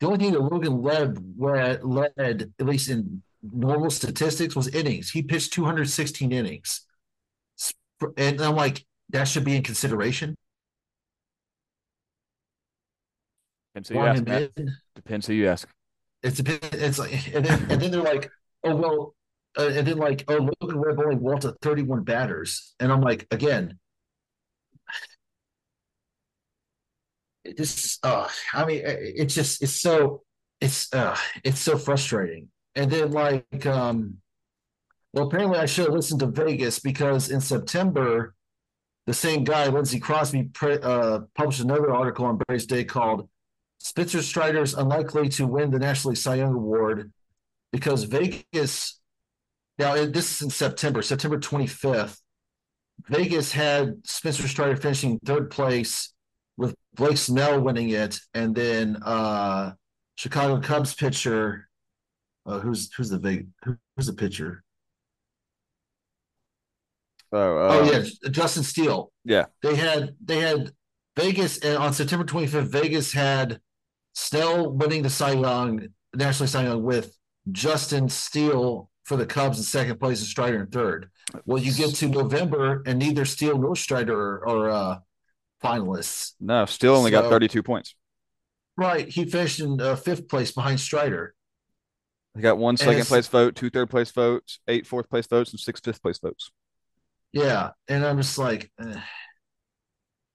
[0.00, 5.10] the only thing that Logan Webb led, led at least in normal statistics was innings.
[5.10, 6.82] He pitched 216 innings.
[8.16, 10.36] And I'm like, that should be in consideration.
[13.74, 14.24] Depends who you ask.
[14.94, 15.68] Depends who you ask.
[16.22, 18.30] It's it's like, and then, and then they're like,
[18.64, 19.14] oh, well,
[19.58, 22.74] uh, and then like, oh, Logan Webb only walked 31 batters.
[22.80, 23.78] And I'm like, again,
[27.56, 30.22] this uh i mean it's just it's so
[30.60, 32.48] it's uh it's so frustrating.
[32.74, 34.18] And then like um
[35.12, 38.34] well apparently i should have listened to vegas because in september
[39.06, 43.28] the same guy lindsey crosby pre- uh, published another article on braves day called
[43.78, 47.10] spencer strider is unlikely to win the national league cy young award
[47.72, 49.00] because vegas
[49.78, 52.18] now this is in september september 25th
[53.08, 56.12] vegas had spencer strider finishing third place
[56.56, 59.72] with Blake Snell winning it, and then uh
[60.16, 61.68] Chicago Cubs pitcher,
[62.46, 64.62] uh, who's who's the big who's the pitcher?
[67.32, 69.12] Oh, uh, oh yeah, Justin Steele.
[69.24, 70.72] Yeah, they had they had
[71.16, 73.60] Vegas and on September 25th, Vegas had
[74.14, 77.16] Snell winning the Cy Young, National Cy Young with
[77.52, 81.10] Justin Steele for the Cubs in second place and Strider in third.
[81.44, 84.98] Well, you get to November and neither Steele nor Strider are, are uh,
[85.62, 86.32] finalists.
[86.40, 87.94] No, Steele only got 32 points.
[88.76, 89.08] Right.
[89.08, 91.34] He finished in uh, fifth place behind Strider.
[92.34, 95.60] He got one second place vote, two third place votes, eight fourth place votes, and
[95.60, 96.50] six fifth place votes.
[97.32, 97.70] Yeah.
[97.88, 99.00] And I'm just like, eh.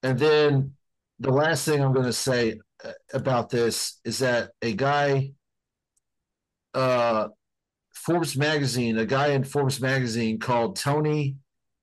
[0.01, 0.73] and then
[1.19, 5.33] the last thing I'm going to say uh, about this is that a guy,
[6.73, 7.27] uh,
[7.93, 11.35] Forbes magazine, a guy in Forbes magazine called Tony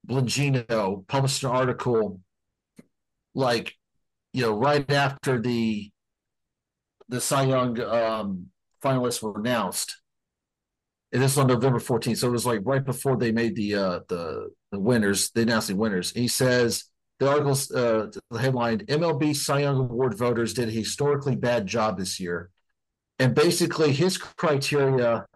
[0.08, 2.20] Blengino published an article
[3.38, 3.74] like,
[4.32, 5.90] you know, right after the
[7.08, 8.46] the Cy Young um
[8.84, 9.96] finalists were announced.
[11.12, 12.18] And this was on November 14th.
[12.18, 15.68] So it was like right before they made the uh the the winners, they announced
[15.68, 16.10] the winners.
[16.10, 16.84] He says
[17.20, 21.96] the article's uh the headline MLB Cy Young Award voters did a historically bad job
[21.96, 22.50] this year.
[23.18, 25.26] And basically his criteria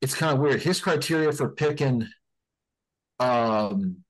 [0.00, 0.62] it's kind of weird.
[0.62, 2.08] His criteria for picking
[3.18, 4.02] um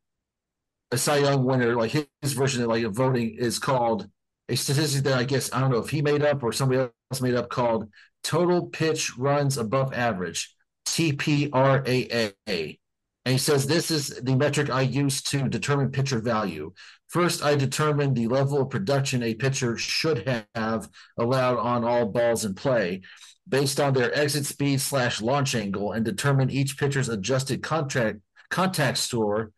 [0.93, 4.09] a Cy Young winner, like his, version of like voting is called
[4.49, 7.20] a statistic that I guess I don't know if he made up or somebody else
[7.20, 7.88] made up called
[8.22, 10.55] total pitch runs above average,
[10.86, 12.78] TPRAA.
[13.24, 16.72] And he says this is the metric I use to determine pitcher value.
[17.09, 20.88] First, I determine the level of production a pitcher should have
[21.18, 23.03] allowed on all balls in play
[23.49, 28.99] based on their exit speed slash launch angle and determine each pitcher's adjusted contract contact
[28.99, 29.53] score.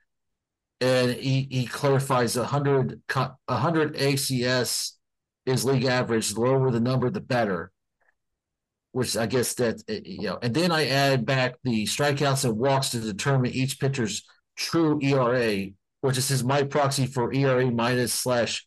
[0.83, 4.93] And he, he clarifies 100, co- 100 ACS
[5.47, 6.30] is league average.
[6.30, 7.70] The lower the number, the better.
[8.91, 12.59] Which I guess that eh, you know, and then I add back the strikeouts and
[12.59, 14.24] walks to determine each pitcher's
[14.57, 15.68] true ERA,
[16.01, 18.66] which is his my proxy for ERA minus slash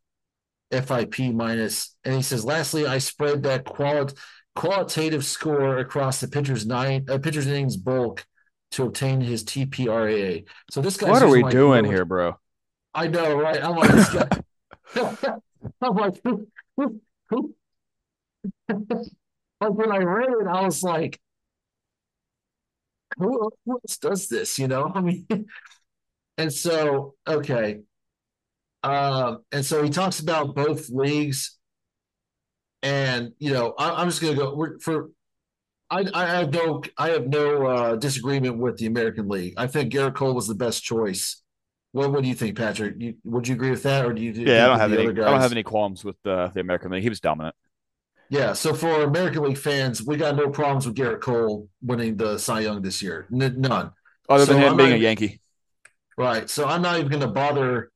[0.71, 1.95] FIP minus.
[2.05, 4.13] And he says, lastly, I spread that quali-
[4.55, 8.25] qualitative score across the pitcher's nine uh, pitcher's innings bulk
[8.71, 10.45] to obtain his TPRA.
[10.71, 12.37] So this guy's What are we my doing here, bro?
[12.93, 13.63] I know, right?
[13.63, 14.29] I'm like, this guy.
[15.81, 16.47] I'm like, who,
[16.77, 17.55] who, who?
[18.69, 18.79] like
[19.59, 21.19] when I read it, I was like,
[23.17, 24.59] who, who else does this?
[24.59, 25.27] You know, I mean,
[26.37, 27.81] and so okay,
[28.83, 31.57] um, and so he talks about both leagues,
[32.83, 35.09] and you know, I, I'm just gonna go we're, for.
[35.95, 39.53] I, I have no I have no uh, disagreement with the American League.
[39.57, 41.41] I think Gerrit Cole was the best choice.
[41.91, 42.95] What What do you think, Patrick?
[42.97, 44.33] You, would you agree with that, or do you?
[44.33, 45.07] think Yeah, I don't have any.
[45.07, 47.03] I don't have any qualms with uh, the American League.
[47.03, 47.55] He was dominant.
[48.29, 52.39] Yeah, so for American League fans, we got no problems with Gerrit Cole winning the
[52.39, 53.27] Cy Young this year.
[53.31, 53.91] N- none.
[54.29, 55.41] Other So than him I'm being not a Yankee.
[56.17, 56.49] Right.
[56.49, 57.91] So I'm not even going to bother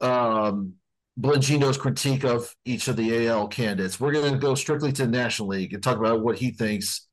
[0.00, 0.74] um
[1.18, 4.00] Blengino's critique of each of the AL candidates.
[4.00, 7.06] We're going to go strictly to the National League and talk about what he thinks,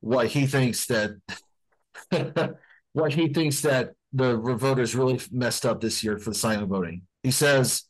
[0.00, 1.16] why he thinks that,
[2.92, 7.02] what he thinks that the voters really messed up this year for the Young voting.
[7.22, 7.84] He says,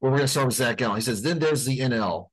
[0.00, 0.96] well, we're going to start with Zach Gallen.
[0.96, 2.28] He says, then there's the NL.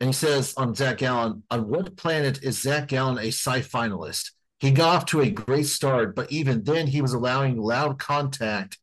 [0.00, 4.30] And he says on Zach Gallen, on what planet is Zach Gallen a Cy finalist?
[4.60, 8.78] He got off to a great start, but even then he was allowing loud contact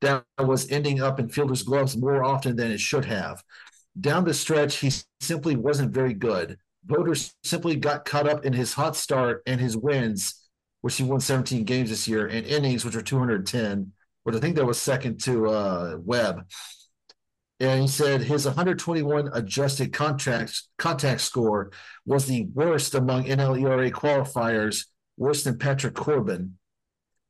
[0.00, 3.42] that was ending up in fielders' gloves more often than it should have.
[3.98, 4.90] Down the stretch, he
[5.20, 6.58] simply wasn't very good.
[6.84, 10.46] Voters simply got caught up in his hot start and his wins,
[10.82, 13.92] which he won 17 games this year, and innings, which are 210,
[14.22, 16.46] which I think that was second to uh, Webb.
[17.58, 21.72] And he said his 121 adjusted contract contact score
[22.04, 24.86] was the worst among NLERA qualifiers,
[25.16, 26.58] worse than Patrick Corbin,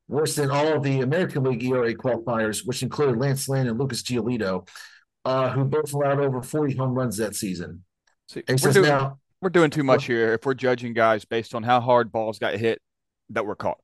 [0.09, 4.02] worse than all of the American League ERA qualifiers, which included Lance Lynn and Lucas
[4.02, 4.68] Giolito,
[5.24, 7.82] uh, who both allowed over 40 home runs that season.
[8.28, 11.54] See, And we're, doing, now, we're doing too much here if we're judging guys based
[11.54, 12.80] on how hard balls got hit
[13.30, 13.78] that were caught.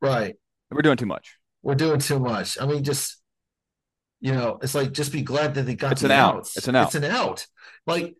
[0.00, 0.36] right,
[0.70, 1.36] We're doing too much.
[1.62, 2.60] we're doing too much.
[2.60, 3.16] I mean, just
[4.20, 6.36] you know, it's like just be glad that they got It's an out.
[6.38, 6.56] outs.
[6.56, 6.86] It's an out.
[6.86, 7.46] It's an out.
[7.86, 8.16] Like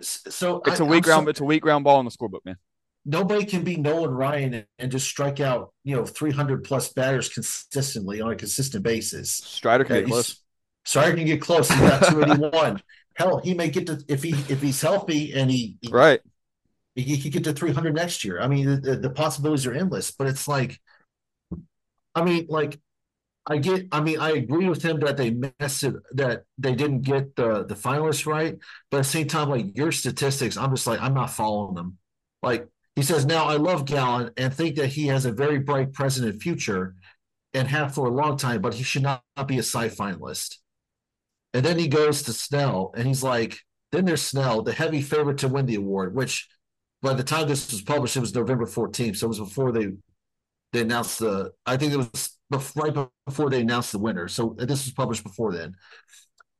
[0.00, 1.28] so, It's a a weak round.
[1.28, 2.56] It's a weak round ball in the scorebook, man.
[3.04, 7.28] Nobody can be Nolan Ryan and, and just strike out, you know, 300 plus batters
[7.28, 9.42] consistently on a consistent basis.
[9.42, 10.42] Strider can Yeah, get close.
[10.84, 11.72] Sorry, can get close.
[11.72, 12.82] He got 281.
[13.16, 16.20] Hell, he may get to if he if he's healthy and he he, Right.
[16.94, 18.40] he, he could get to 300 next year.
[18.40, 20.10] I mean, the, the, the possibilities are endless.
[20.10, 20.80] But it's like,
[22.14, 22.80] I mean, like,
[23.46, 23.88] I get.
[23.92, 25.30] I mean, I agree with him that they
[25.60, 28.58] messed it, that they didn't get the the finalists right.
[28.90, 31.98] But at the same time, like your statistics, I'm just like I'm not following them.
[32.42, 32.68] Like
[32.98, 36.28] he says now, I love Gallen and think that he has a very bright present
[36.28, 36.94] and future.
[37.54, 40.56] and have for a long time, but he should not, be a Cy finalist.
[41.54, 43.58] And then he goes to Snell, and he's like,
[43.92, 46.48] then there's Snell, the heavy favorite to win the award, which
[47.00, 49.16] by the time this was published, it was November 14th.
[49.16, 49.88] So it was before they
[50.72, 52.36] they announced the I think it was
[52.76, 52.94] right
[53.26, 54.28] before they announced the winner.
[54.28, 55.74] So this was published before then.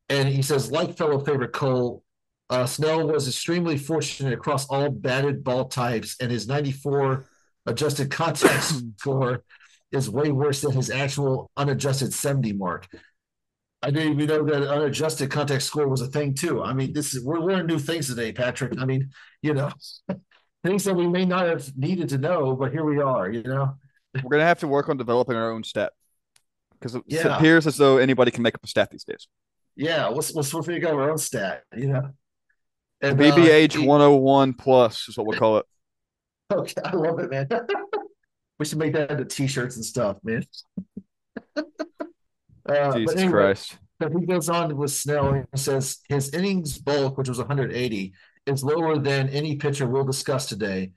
[0.09, 2.03] And he says, like fellow favorite Cole,
[2.51, 7.26] uh, Snell was extremely fortunate across all batted ball types, and his 94
[7.66, 9.42] adjusted contact score
[9.92, 12.86] is way worse than his actual unadjusted 70 mark.
[13.82, 16.62] I didn't even know that unadjusted contact score was a thing too.
[16.62, 18.78] I mean, this is we're learning new things today, Patrick.
[18.78, 19.70] I mean, you know,
[20.64, 23.30] things that we may not have needed to know, but here we are.
[23.30, 23.76] You know,
[24.22, 25.92] we're gonna have to work on developing our own stat
[26.72, 27.36] because it Yeah.
[27.36, 29.28] appears as though anybody can make up a stat these days.
[29.76, 30.07] yeah.
[30.07, 31.62] Let's let's figure out our own stat.
[31.76, 32.11] You know,
[33.01, 35.66] and uh, BBH he- 101 plus is what we'll call it.
[36.51, 37.46] Okay, I love it, man.
[38.59, 40.42] we should make that into t-shirts and stuff, man.
[41.57, 43.76] uh, Jesus anyway, Christ.
[44.01, 48.14] But he goes on with Snell and says his innings bulk, which was 180,
[48.46, 50.92] is lower than any pitcher we'll discuss today.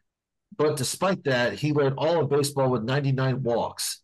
[0.57, 4.01] But despite that, he led all of baseball with 99 walks.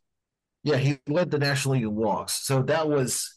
[0.63, 2.45] Yeah, he led the National League in walks.
[2.45, 3.36] So that was,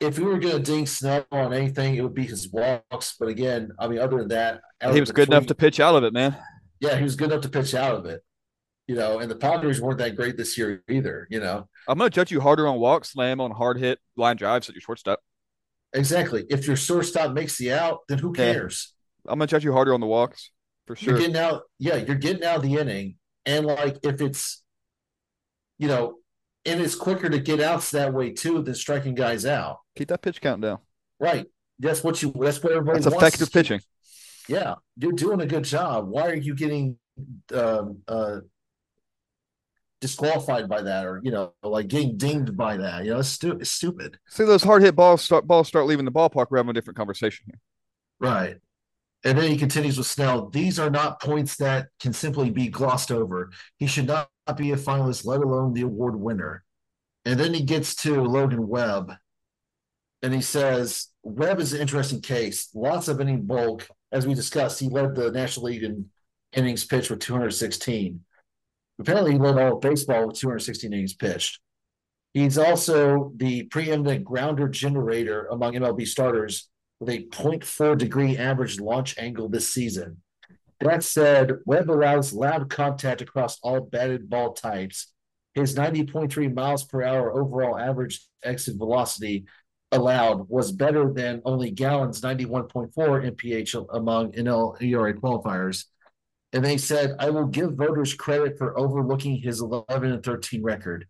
[0.00, 3.16] if we were going to ding Snell on anything, it would be his walks.
[3.18, 4.60] But again, I mean, other than that,
[4.92, 6.36] He was good enough to pitch out of it, man.
[6.80, 8.22] yeah, he was good enough to pitch out of it.
[8.88, 11.26] You know, and the Padres weren't that great this year either.
[11.30, 14.68] You know, I'm gonna judge you harder on walks, slam on hard hit line drives
[14.68, 15.20] at your shortstop.
[15.92, 16.44] exactly.
[16.50, 18.52] If your shortstop makes the out, then who Yeah.
[18.52, 18.94] cares?
[19.26, 20.52] I'm gonna judge you harder on the walks
[20.86, 21.14] for sure.
[21.14, 24.62] You're getting out, yeah, you're getting out of the inning, and like if it's,
[25.78, 26.18] you know,
[26.66, 29.78] and it's quicker to get outs that way too than striking guys out.
[29.96, 30.78] Keep that pitch count down.
[31.18, 31.46] Right.
[31.78, 32.32] That's what you.
[32.38, 33.00] That's what everybody.
[33.00, 33.80] That's effective pitching.
[34.48, 36.08] Yeah, you're doing a good job.
[36.08, 36.98] Why are you getting
[37.52, 38.38] um, uh,
[40.00, 43.04] disqualified by that, or you know, like getting dinged by that?
[43.04, 44.18] You know, it's, stu- it's stupid.
[44.28, 46.46] See those hard hit balls start balls start leaving the ballpark.
[46.50, 47.60] We're having a different conversation here.
[48.18, 48.56] Right.
[49.26, 50.50] And then he continues with Snell.
[50.50, 53.50] These are not points that can simply be glossed over.
[53.76, 56.62] He should not be a finalist, let alone the award winner.
[57.24, 59.12] And then he gets to Logan Webb.
[60.22, 62.68] And he says, Webb is an interesting case.
[62.72, 63.88] Lots of inning bulk.
[64.12, 66.08] As we discussed, he led the National League in
[66.52, 68.20] innings pitched with 216.
[69.00, 71.58] Apparently, he led all of baseball with 216 innings pitched.
[72.32, 76.68] He's also the preeminent grounder generator among MLB starters
[77.00, 80.18] with a 0.4 degree average launch angle this season.
[80.80, 85.12] That said, Webb allows loud contact across all batted ball types.
[85.54, 89.46] His 90.3 miles per hour overall average exit velocity
[89.90, 95.84] allowed was better than only Gallen's 91.4 MPH among NL ERA qualifiers.
[96.52, 101.06] And they said, I will give voters credit for overlooking his 11 and 13 record.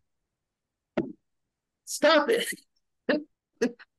[1.85, 2.49] Stop it.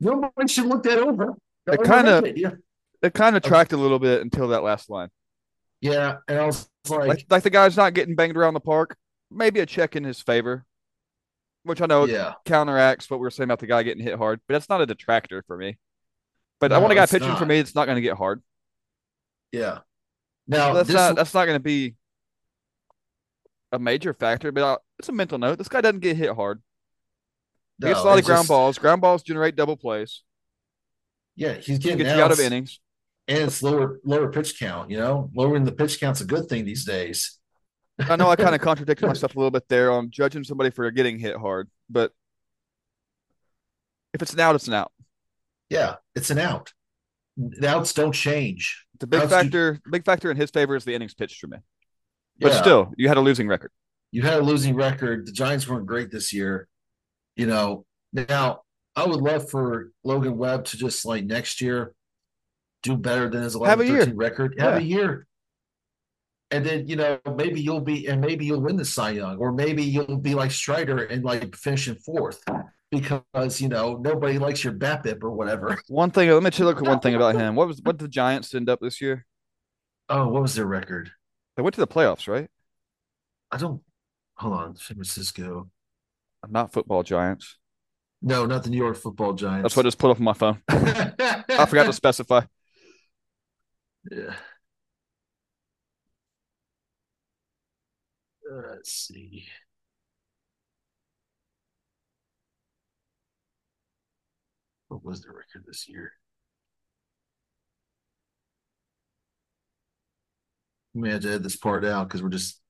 [0.00, 1.34] Nobody should look that over.
[1.66, 1.80] It
[2.26, 2.50] it, yeah.
[3.02, 5.08] It kind of tracked a little bit until that last line.
[5.80, 8.96] Yeah, and I was like, Like like the guy's not getting banged around the park.
[9.30, 10.64] Maybe a check in his favor,
[11.64, 14.40] which I know yeah, counteracts what we were saying about the guy getting hit hard,
[14.46, 15.78] but that's not a detractor for me.
[16.60, 18.42] But I want a guy pitching for me that's not going to get hard.
[19.52, 19.80] yeah.
[20.46, 21.96] Now that's this, not that's not going to be
[23.72, 25.58] a major factor, but uh, it's a mental note.
[25.58, 26.62] This guy doesn't get hit hard.
[27.80, 28.78] He gets a no, lot of ground just- balls.
[28.78, 30.22] Ground balls generate double plays.
[31.34, 32.80] Yeah, he's He getting gets out of innings.
[33.28, 34.90] and it's lower lower pitch count.
[34.90, 37.38] You know, lowering the pitch count's a good thing these days.
[37.98, 40.90] I know I kind of contradicted myself a little bit there on judging somebody for
[40.90, 42.12] getting hit hard, but
[44.14, 44.92] if it's an out, it's an out.
[45.68, 46.72] Yeah, it's an out.
[47.36, 48.86] The outs don't change.
[48.98, 51.48] The big Outs do- factor, big factor in his favor is the innings pitched for
[51.48, 51.58] me.
[52.40, 52.60] But Yeah.
[52.62, 53.72] still, you had a losing record.
[54.12, 55.26] you had a losing record.
[55.26, 56.68] The Giants weren't great this year.
[57.36, 58.62] You know, now
[58.94, 61.94] I would love for Logan Webb to just like next year
[62.82, 64.00] do better than his 11 Have a year.
[64.00, 64.54] 13 record.
[64.58, 65.26] Have a year.
[66.50, 69.52] And then, you know, maybe you'll be, and maybe you'll win the Cy Young, or
[69.52, 72.42] maybe you'll be like Strider and like finishing fourth
[72.92, 75.76] because, you know, nobody likes your BABIP or whatever.
[75.88, 77.56] One thing, let me just look at one thing about him.
[77.56, 79.26] What was what did the Giants end up this year?
[80.08, 81.10] Oh, what was their record?
[81.56, 82.48] They went to the playoffs, right?
[83.50, 83.82] I don't,
[84.36, 85.68] hold on, San Francisco.
[86.50, 87.58] Not football Giants.
[88.22, 89.62] No, not the New York football Giants.
[89.62, 90.62] That's what I just put up on my phone.
[90.68, 92.42] I forgot to specify.
[94.10, 94.34] Yeah.
[98.50, 99.46] Let's see.
[104.88, 106.12] What was the record this year?
[110.94, 112.60] We may have to edit this part out because we're just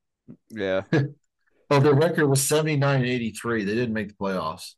[0.51, 0.83] Yeah.
[1.71, 3.65] Oh, their record was 79 and 83.
[3.65, 4.75] They didn't make the playoffs.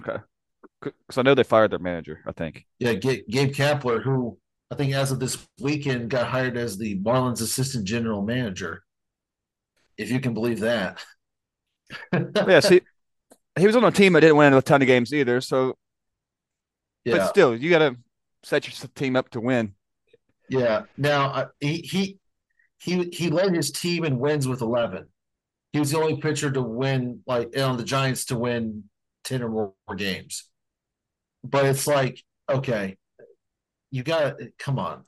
[0.00, 0.22] Okay.
[0.80, 2.66] Because I know they fired their manager, I think.
[2.78, 4.38] Yeah, Gabe Kapler, who
[4.70, 8.82] I think as of this weekend got hired as the Marlins assistant general manager.
[9.96, 11.02] If you can believe that.
[12.12, 12.80] yeah, see,
[13.58, 15.40] he was on a team that didn't win a ton of games either.
[15.40, 15.76] So,
[17.04, 17.18] yeah.
[17.18, 17.96] but still, you got to
[18.42, 19.74] set your team up to win.
[20.48, 20.82] Yeah.
[20.96, 22.18] Now uh, he he
[22.78, 25.06] he he led his team in wins with eleven.
[25.72, 28.84] He was the only pitcher to win, like on the Giants to win
[29.24, 30.48] ten or more games.
[31.44, 32.98] But it's like, okay,
[33.90, 35.04] you got to come on,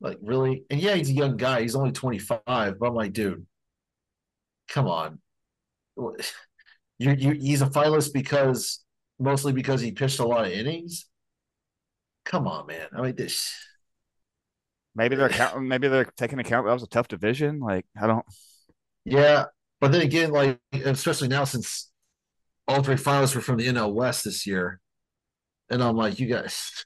[0.00, 0.64] like really?
[0.70, 1.62] And yeah, he's a young guy.
[1.62, 2.42] He's only twenty five.
[2.46, 3.46] But I'm like, dude,
[4.68, 5.20] come on.
[6.96, 8.84] You you he's a finalist because
[9.18, 11.06] mostly because he pitched a lot of innings.
[12.24, 12.86] Come on, man.
[12.96, 13.52] I mean, this
[14.94, 15.68] Maybe they're counting.
[15.68, 17.60] Maybe they're taking account that was a tough division.
[17.60, 18.24] Like I don't.
[19.04, 19.44] Yeah,
[19.80, 21.90] but then again, like especially now since
[22.66, 24.80] all three finalists were from the NL West this year,
[25.70, 26.84] and I'm like, you guys.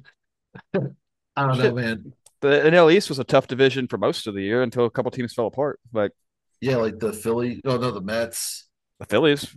[0.73, 2.13] I don't know, man.
[2.41, 5.11] The NL East was a tough division for most of the year until a couple
[5.11, 5.79] teams fell apart.
[5.93, 6.11] Like,
[6.59, 7.61] yeah, like the Philly.
[7.65, 8.67] Oh no, the Mets.
[8.99, 9.55] The Phillies.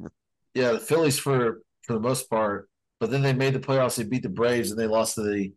[0.55, 2.68] Yeah, the Phillies for for the most part,
[3.00, 3.96] but then they made the playoffs.
[3.96, 5.52] They beat the Braves and they lost to the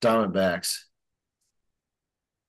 [0.00, 0.76] Diamondbacks.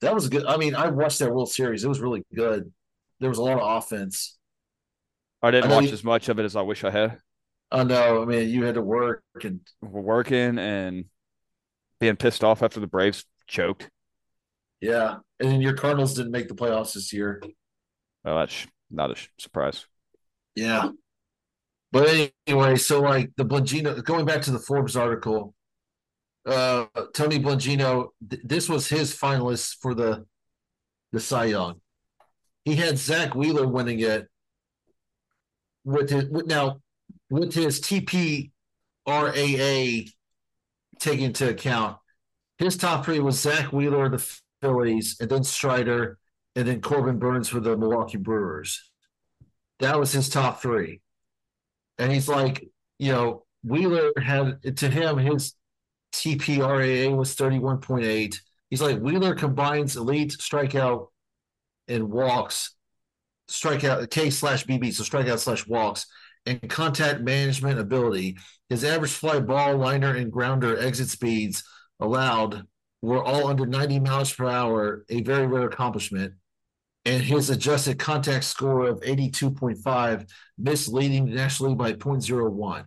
[0.00, 0.46] That was good.
[0.46, 1.84] I mean, I watched that World Series.
[1.84, 2.72] It was really good.
[3.20, 4.38] There was a lot of offense.
[5.42, 7.18] I didn't I watch you, as much of it as I wish I had.
[7.70, 8.22] I know.
[8.22, 11.06] I mean, you had to work and working and
[12.00, 13.90] being pissed off after the Braves choked.
[14.80, 17.42] Yeah, and then your Cardinals didn't make the playoffs this year.
[18.24, 19.86] Oh, that's not a surprise.
[20.54, 20.90] Yeah,
[21.90, 25.54] but anyway, so like the Blengino, going back to the Forbes article,
[26.48, 30.26] uh, Tony Blengino, th- this was his finalist for the
[31.12, 31.80] the Cy Young.
[32.64, 34.28] He had Zack Wheeler winning it
[35.84, 36.80] with his with, now
[37.30, 38.50] with his TPRAA
[40.98, 41.96] taken into account.
[42.58, 46.18] His top three was Zack Wheeler, the Phillies, and then Strider,
[46.56, 48.90] and then Corbin Burnes for the Milwaukee Brewers.
[49.80, 51.00] That was his top three.
[51.98, 52.68] And he's like,
[52.98, 55.54] you know, Wheeler had to him his
[56.18, 58.36] TPRAA was 31.8.
[58.70, 61.08] He's like Wheeler combines elite strikeout
[61.86, 62.74] and walks,
[63.48, 66.06] strikeout K slash BB, so strikeout slash walks,
[66.44, 68.36] and contact management ability.
[68.68, 71.62] His average fly ball, liner, and grounder exit speeds
[72.00, 72.64] allowed
[73.00, 76.34] were all under 90 miles per hour, a very rare accomplishment.
[77.04, 82.86] And his adjusted contact score of 82.5, misleading nationally by 0.01.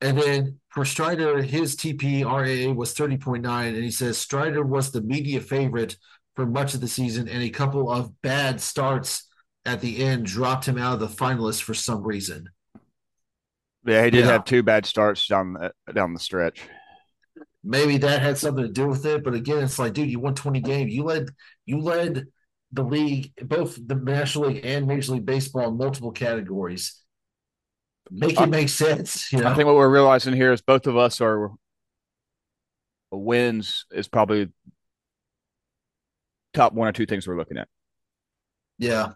[0.00, 5.40] And then for Strider, his TPRAA was 30.9, and he says Strider was the media
[5.40, 5.96] favorite
[6.34, 9.28] for much of the season, and a couple of bad starts
[9.66, 12.48] at the end dropped him out of the finalists for some reason.
[13.84, 14.32] Yeah, he did yeah.
[14.32, 16.62] have two bad starts down the, down the stretch.
[17.62, 20.34] Maybe that had something to do with it, but again, it's like, dude, you won
[20.34, 20.92] 20 games.
[20.92, 21.28] You led
[21.66, 22.26] you led
[22.72, 27.01] the league, both the National League and Major League Baseball in multiple categories
[28.10, 29.32] make it make sense.
[29.32, 29.48] You know?
[29.48, 31.50] I think what we're realizing here is both of us are
[33.10, 34.48] wins is probably
[36.54, 37.68] top one or two things we're looking at.
[38.78, 39.12] Yeah.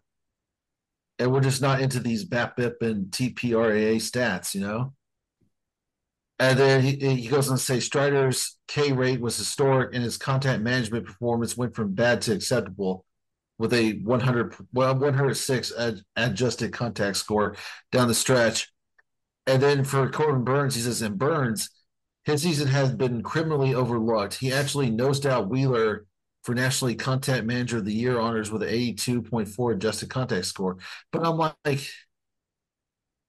[1.19, 4.93] And we're just not into these BABIP and TPRAA stats, you know?
[6.39, 10.19] And then he, he goes on to say Strider's K rate was historic and his
[10.19, 13.07] contact management performance went from bad to acceptable
[13.59, 17.57] with a 100, well, 106 ad, adjusted contact score
[17.91, 18.71] down the stretch.
[19.47, 21.71] And then for Corbin Burnes, he says, and Burnes,
[22.25, 24.35] his season has been criminally overlooked.
[24.35, 26.07] He actually nosed out Wheeler
[26.43, 30.79] for National Content Manager of the Year honors with an 82.4 adjusted contact score.
[31.13, 31.89] But I'm like,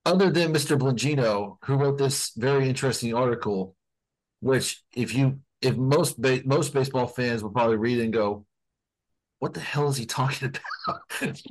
[0.04, 0.78] other than Mr.
[0.78, 3.76] Blengino, who wrote this very interesting article,
[4.40, 8.46] which if you if most ba- most baseball fans will probably read and go,
[9.40, 10.54] "What the hell is he talking
[10.86, 11.42] about?"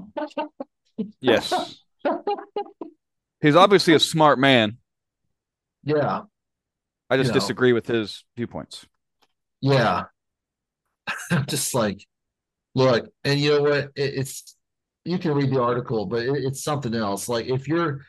[1.21, 1.81] yes.
[3.41, 4.77] He's obviously a smart man.
[5.83, 6.23] Yeah.
[7.09, 7.39] I just you know.
[7.39, 8.85] disagree with his viewpoints.
[9.61, 10.05] Yeah.
[11.31, 12.03] I'm just like,
[12.75, 13.83] look, and you know what?
[13.95, 14.55] It, it's
[15.05, 17.29] you can read the article, but it, it's something else.
[17.29, 18.01] Like if you're,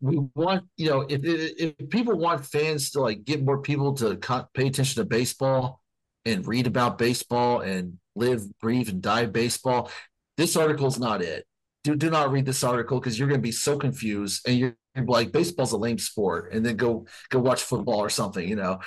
[0.00, 4.16] we want you know if if people want fans to like get more people to
[4.54, 5.80] pay attention to baseball
[6.24, 9.90] and read about baseball and live, breathe, and die baseball.
[10.36, 11.47] This article is not it
[11.84, 14.76] do, do not read this article because you're going to be so confused and you're
[15.06, 18.80] like baseball's a lame sport and then go go watch football or something you know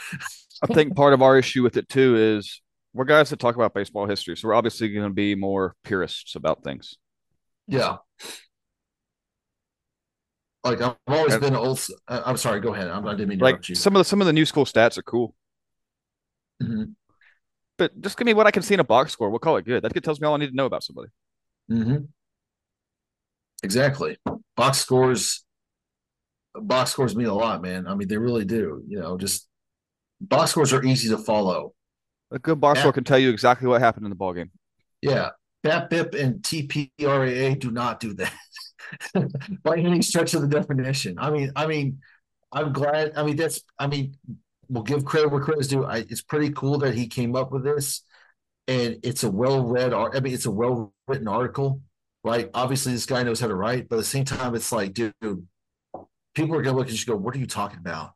[0.62, 2.62] i think part of our issue with it too is
[2.94, 6.36] we're guys that talk about baseball history, so we're obviously going to be more purists
[6.36, 6.98] about things.
[7.66, 8.00] Yeah.
[10.66, 11.80] Like I've always And- been old.
[12.10, 12.60] uh, I'm sorry.
[12.60, 12.90] Go ahead.
[12.90, 14.98] I'm, I didn't mean to Like some of the some of the new school stats
[14.98, 15.34] are cool,
[16.62, 16.96] Mhm.
[17.78, 19.30] but just give me what I can see in a box score.
[19.30, 19.84] We'll call it good.
[19.84, 21.12] That tells me all I need to know about somebody.
[21.72, 21.98] Mm-hmm.
[23.64, 24.18] Exactly.
[24.56, 25.44] Box scores.
[26.54, 27.88] Box scores mean a lot, man.
[27.88, 28.84] I mean, they really do.
[28.88, 29.48] You know, just
[30.20, 31.74] box scores are easy to follow.
[32.32, 34.52] A good box score can tell you exactly what happened in the ball game.
[35.02, 35.30] Yeah,
[35.64, 38.34] BAP-BIP and TPRAA do not do that
[39.64, 41.18] by any stretch of the definition.
[41.20, 42.00] I mean, I mean,
[42.52, 43.14] I'm glad.
[43.16, 43.62] I mean, that's.
[43.78, 44.16] I mean,
[44.70, 45.86] we'll give credit where credit's due.
[45.86, 48.04] I, it's pretty cool that he came up with this,
[48.68, 49.94] and it's a well-read.
[49.94, 51.82] I mean, it's a well-written article,
[52.24, 52.50] right?
[52.54, 55.14] Obviously, this guy knows how to write, but at the same time, it's like, dude,
[56.36, 58.14] people are gonna look and just go, "What are you talking about?"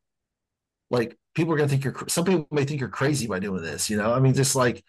[0.89, 1.95] Like, people are gonna think you're.
[2.07, 3.89] Some people may think you're crazy by doing this.
[3.89, 4.83] You know, I mean, just like.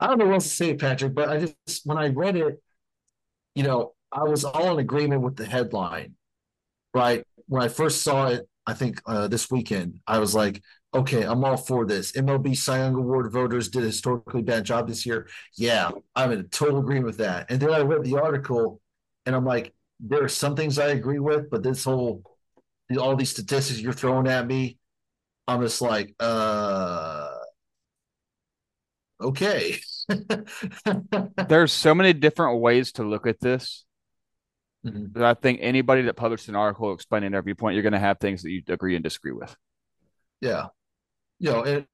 [0.00, 2.62] I don't know what else to say, Patrick, but I just when I read it,
[3.54, 6.14] you know, I was all in agreement with the headline,
[6.94, 7.24] right?
[7.48, 10.62] When I first saw it, I think uh, this weekend, I was like,
[10.94, 12.12] okay, I'm all for this.
[12.12, 15.28] MLB Cy Young Award voters did a historically bad job this year.
[15.56, 17.50] Yeah, I'm in total agreement with that.
[17.50, 18.80] And then I read the article,
[19.26, 22.22] and I'm like, there are some things I agree with, but this whole,
[22.98, 24.78] all these statistics you're throwing at me,
[25.48, 27.30] I'm just like, uh,
[29.20, 29.78] okay.
[31.48, 33.84] There's so many different ways to look at this
[34.84, 35.12] Mhm.
[35.12, 38.18] that I think anybody that published an article explaining their viewpoint, you're going to have
[38.18, 39.54] things that you agree and disagree with.
[40.40, 40.68] Yeah.
[41.40, 41.86] You know, and,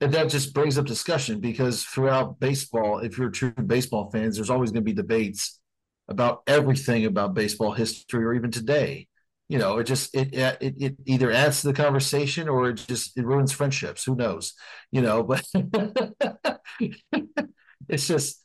[0.00, 4.50] and that just brings up discussion because throughout baseball, if you're true baseball fans, there's
[4.50, 5.60] always going to be debates
[6.08, 9.06] about everything about baseball history or even today.
[9.48, 13.16] You know, it just it it it either adds to the conversation or it just
[13.16, 14.04] it ruins friendships.
[14.04, 14.52] Who knows?
[14.92, 15.44] You know, but
[17.88, 18.42] it's just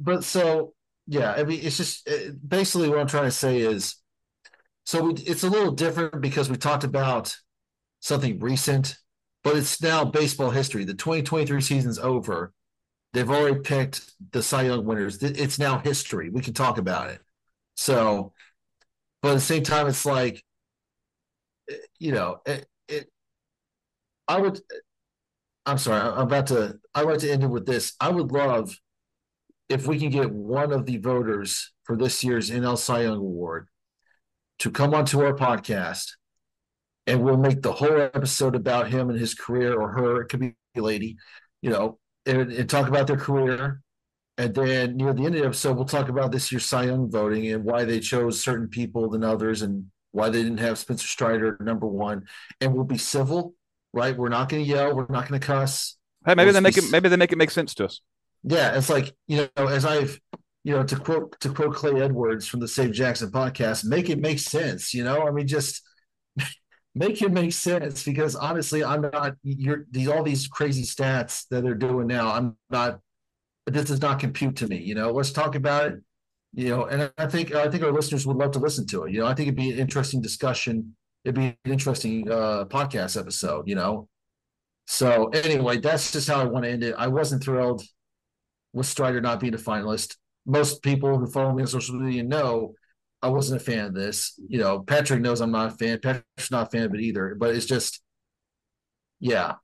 [0.00, 0.74] but so
[1.06, 3.96] yeah, I mean it's just uh, basically what I'm trying to say is
[4.84, 7.36] so we, it's a little different because we talked about
[8.02, 8.96] something recent,
[9.42, 10.84] but it's now baseball history.
[10.84, 12.52] The 2023 season's over.
[13.12, 15.22] They've already picked the Cy Young winners.
[15.22, 16.28] It's now history.
[16.28, 17.20] We can talk about it.
[17.76, 18.32] So,
[19.22, 20.44] but at the same time, it's like,
[21.70, 23.08] eh, you know, it, it
[24.26, 24.60] I would,
[25.64, 27.94] I'm sorry, I'm about to, I'd like to end it with this.
[28.00, 28.74] I would love
[29.68, 33.68] if we can get one of the voters for this year's NL Cy Young Award
[34.58, 36.12] to come onto our podcast
[37.06, 40.22] and we'll make the whole episode about him and his career or her.
[40.22, 41.16] It could be a lady,
[41.60, 43.80] you know, and, and talk about their career.
[44.38, 47.10] And then near the end of the episode, we'll talk about this year's Cy Young
[47.10, 51.06] voting and why they chose certain people than others and why they didn't have Spencer
[51.06, 52.26] Strider number one.
[52.60, 53.54] And we'll be civil,
[53.92, 54.16] right?
[54.16, 54.94] We're not going to yell.
[54.94, 55.96] We're not going to cuss.
[56.24, 56.90] Hey, maybe Well, they make it.
[56.90, 58.00] Maybe they make it make sense to us.
[58.44, 60.18] Yeah, it's like you know, as I've
[60.64, 64.20] you know, to quote to quote Clay Edwards from the Save Jackson podcast, make it
[64.20, 64.94] make sense.
[64.94, 65.82] You know, I mean, just
[66.94, 69.36] make it make sense because honestly, I'm not.
[69.42, 72.32] You're these all these crazy stats that they're doing now.
[72.32, 73.00] I'm not.
[73.66, 74.78] This does not compute to me.
[74.78, 76.00] You know, let's talk about it.
[76.54, 79.12] You know, and I think I think our listeners would love to listen to it.
[79.12, 80.94] You know, I think it'd be an interesting discussion.
[81.24, 83.68] It'd be an interesting uh, podcast episode.
[83.68, 84.08] You know,
[84.86, 86.94] so anyway, that's just how I want to end it.
[86.98, 87.82] I wasn't thrilled
[88.72, 90.16] with Strider not being a finalist.
[90.44, 92.74] Most people who follow me on social media know
[93.22, 94.38] I wasn't a fan of this.
[94.48, 96.00] You know, Patrick knows I'm not a fan.
[96.00, 97.36] Patrick's not a fan of it either.
[97.36, 98.02] But it's just,
[99.20, 99.54] yeah.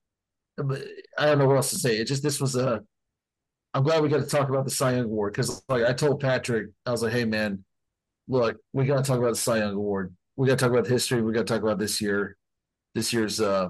[0.59, 1.99] I don't know what else to say.
[1.99, 2.83] It just this was a.
[3.75, 6.21] I'm glad we got to talk about the Cy Young Award because, like I told
[6.21, 7.65] Patrick, I was like, "Hey, man,
[8.27, 10.15] look, we got to talk about the Cy Young Award.
[10.37, 11.23] We got to talk about the history.
[11.23, 12.37] We got to talk about this year,
[12.95, 13.69] this year's uh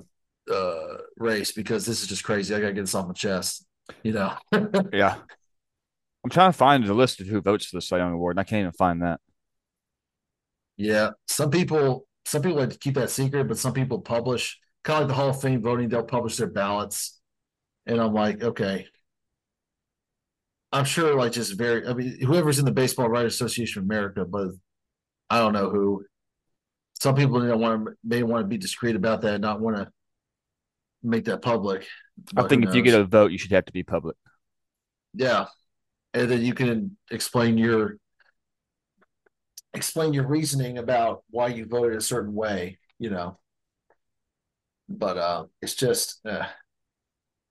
[0.51, 2.55] uh race because this is just crazy.
[2.55, 3.67] I got to get this off my chest."
[4.03, 4.35] You know.
[4.93, 5.17] Yeah.
[6.25, 8.41] I'm trying to find the list of who votes for the Cy Young Award, and
[8.41, 9.21] I can't even find that.
[10.79, 15.03] Yeah, some people some people like to keep that secret, but some people publish kind
[15.03, 15.89] of like the Hall of Fame voting.
[15.89, 17.21] They'll publish their ballots,
[17.87, 18.87] and I'm like, okay.
[20.71, 21.87] I'm sure, like, just very.
[21.87, 24.49] I mean, whoever's in the Baseball Writers Association of America, but
[25.31, 26.05] I don't know who.
[26.95, 29.77] Some people don't want to may want to be discreet about that, and not want
[29.77, 29.89] to
[31.03, 31.87] make that public.
[32.37, 34.17] I think if you get a vote, you should have to be public.
[35.15, 35.47] Yeah.
[36.15, 37.97] And then you can explain your
[39.79, 43.39] explain your reasoning about why you voted a certain way, you know.
[44.89, 46.47] But uh it's just uh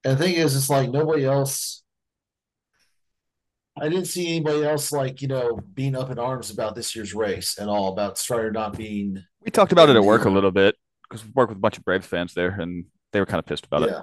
[0.03, 1.83] and the thing is it's like nobody else
[3.79, 7.13] I didn't see anybody else like, you know, being up in arms about this year's
[7.13, 10.51] race at all, about Strider not being We talked about it at work a little
[10.51, 13.39] bit because we work with a bunch of Braves fans there, and they were kind
[13.39, 13.89] of pissed about it.
[13.91, 14.01] yeah.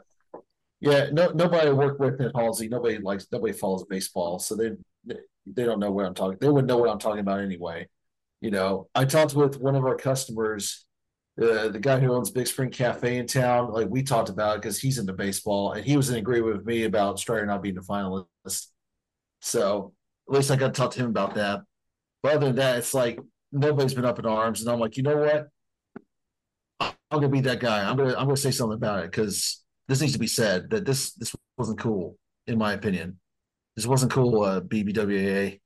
[0.81, 4.73] Yeah, no, nobody I work with in Halsey, nobody likes, nobody follows baseball, so they
[5.47, 6.37] they don't know what I'm talking.
[6.39, 7.89] They wouldn't know what I'm talking about anyway.
[8.45, 10.85] You know, I talked with one of our customers,
[11.41, 13.73] uh, the guy who owns Big Spring Cafe in town.
[13.73, 16.67] Like we talked about it because he's into baseball, and he was in agreement with
[16.67, 18.67] me about Strider not being a finalist.
[19.41, 19.95] So
[20.29, 21.63] at least I got to talk to him about that.
[22.23, 23.19] But other than that, it's like
[23.51, 25.49] nobody's been up in arms, and I'm like, you know what?
[26.81, 27.89] I'm gonna be that guy.
[27.89, 30.85] I'm gonna I'm gonna say something about it because this needs to be said that
[30.85, 33.19] this this wasn't cool in my opinion.
[33.75, 35.61] This wasn't cool, uh, BBWAA.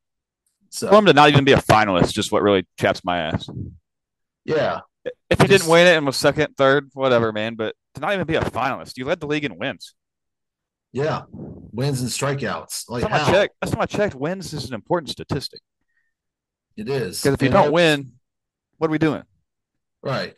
[0.70, 3.48] So for him to not even be a finalist, just what really chaps my ass.
[4.44, 4.80] Yeah.
[5.30, 7.54] If he just, didn't win it and was second, third, whatever, man.
[7.54, 9.94] But to not even be a finalist, you led the league in wins.
[10.92, 12.84] Yeah, wins and strikeouts.
[12.88, 15.60] Like last time, I checked, last time I checked, wins is an important statistic.
[16.76, 18.12] It is because if you and don't win,
[18.78, 19.22] what are we doing?
[20.02, 20.34] Right.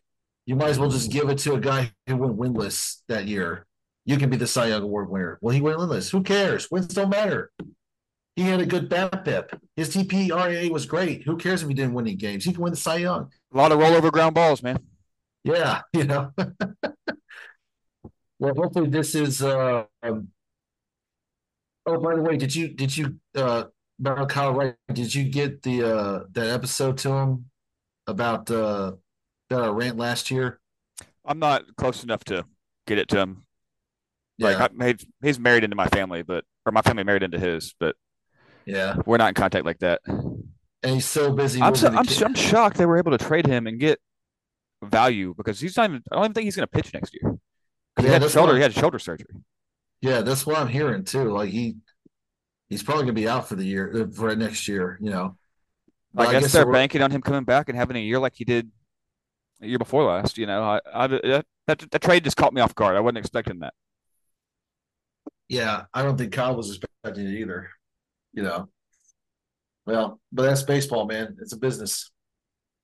[0.47, 3.66] You might as well just give it to a guy who went winless that year.
[4.05, 5.39] You can be the Cy Young Award winner.
[5.40, 6.11] Well, he went winless.
[6.11, 6.70] Who cares?
[6.70, 7.52] Wins don't matter.
[8.41, 9.61] He had a good BABIP.
[9.77, 11.25] His TPRA was great.
[11.25, 12.43] Who cares if he didn't win any games?
[12.43, 13.31] He can win the Cy Young.
[13.53, 14.79] A lot of rollover ground balls, man.
[15.45, 16.33] Yeah, you know.
[18.39, 19.43] well, hopefully this is.
[19.43, 20.29] Uh, um,
[21.85, 23.65] oh, by the way, did you did you uh,
[24.01, 24.75] about Kyle Wright?
[24.91, 27.51] Did you get the uh, that episode to him
[28.07, 28.93] about uh,
[29.51, 30.61] that rant last year?
[31.27, 32.47] I'm not close enough to
[32.87, 33.43] get it to him.
[34.39, 34.57] Yeah.
[34.57, 37.97] Like I, he's married into my family, but or my family married into his, but
[38.71, 40.01] yeah, we're not in contact like that.
[40.07, 41.61] And he's so busy.
[41.61, 43.99] I'm so, I'm, I'm shocked they were able to trade him and get
[44.83, 46.03] value because he's not even.
[46.11, 47.37] I don't even think he's going to pitch next year.
[47.99, 48.57] Yeah, he had shoulder.
[48.57, 49.35] He had shoulder surgery.
[50.01, 51.31] Yeah, that's what I'm hearing too.
[51.31, 51.77] Like he,
[52.69, 54.99] he's probably going to be out for the year uh, for next year.
[55.01, 55.37] You know,
[56.17, 58.35] I, I, guess, guess they're banking on him coming back and having a year like
[58.37, 58.71] he did
[59.59, 60.39] the year before last.
[60.39, 62.97] You know, I, I that, that, that trade just caught me off guard.
[62.97, 63.75] I wasn't expecting that.
[65.49, 67.71] Yeah, I don't think Kyle was expecting it either.
[68.32, 68.69] You know,
[69.86, 71.36] well, but that's baseball, man.
[71.40, 72.11] It's a business.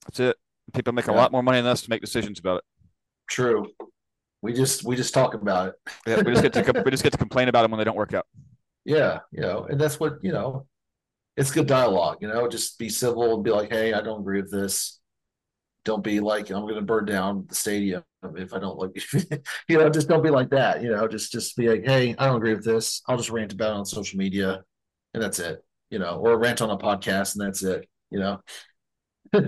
[0.06, 0.36] That's it.
[0.74, 2.64] People make a lot more money than us to make decisions about it.
[3.28, 3.68] True.
[4.42, 5.74] We just we just talk about it.
[6.06, 7.96] yeah, we just get to we just get to complain about them when they don't
[7.96, 8.26] work out.
[8.84, 10.66] Yeah, you know, and that's what you know.
[11.36, 12.48] It's good dialogue, you know.
[12.48, 15.00] Just be civil and be like, "Hey, I don't agree with this."
[15.84, 18.04] Don't be like, "I'm going to burn down the stadium
[18.36, 19.02] if I don't like."
[19.68, 20.82] you know, just don't be like that.
[20.82, 23.02] You know, just just be like, "Hey, I don't agree with this.
[23.06, 24.62] I'll just rant about it on social media,
[25.16, 27.88] and that's it." You know, or rant on a podcast, and that's it.
[28.10, 28.40] You know.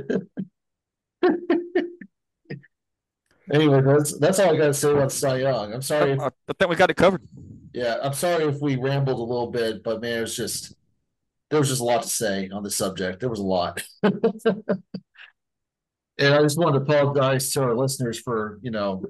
[3.53, 5.73] anyway, that's that's all I got to say about Cy Young.
[5.73, 6.13] I'm sorry.
[6.13, 7.23] If, I think we got it covered.
[7.73, 10.75] Yeah, I'm sorry if we rambled a little bit, but man, it was just
[11.51, 13.21] there was just a lot to say on the subject.
[13.21, 13.83] There was a lot.
[14.03, 14.15] and
[16.21, 19.05] I just wanted to apologize to our listeners for, you know,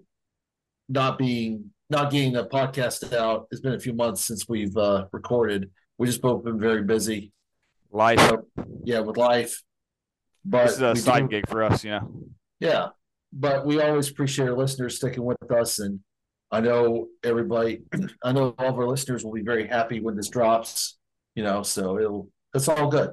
[0.88, 3.48] not being not getting the podcast out.
[3.50, 5.70] It's been a few months since we've uh, recorded.
[5.98, 7.32] We just both been very busy.
[7.90, 8.20] Life.
[8.20, 8.46] So,
[8.84, 9.62] yeah, with life.
[10.44, 12.22] But this is a side do, gig for us, you know.
[12.60, 12.88] Yeah.
[13.32, 15.80] But we always appreciate our listeners sticking with us.
[15.80, 16.00] And
[16.50, 17.82] I know everybody,
[18.24, 20.96] I know all of our listeners will be very happy when this drops,
[21.34, 23.10] you know, so it'll, it's all good.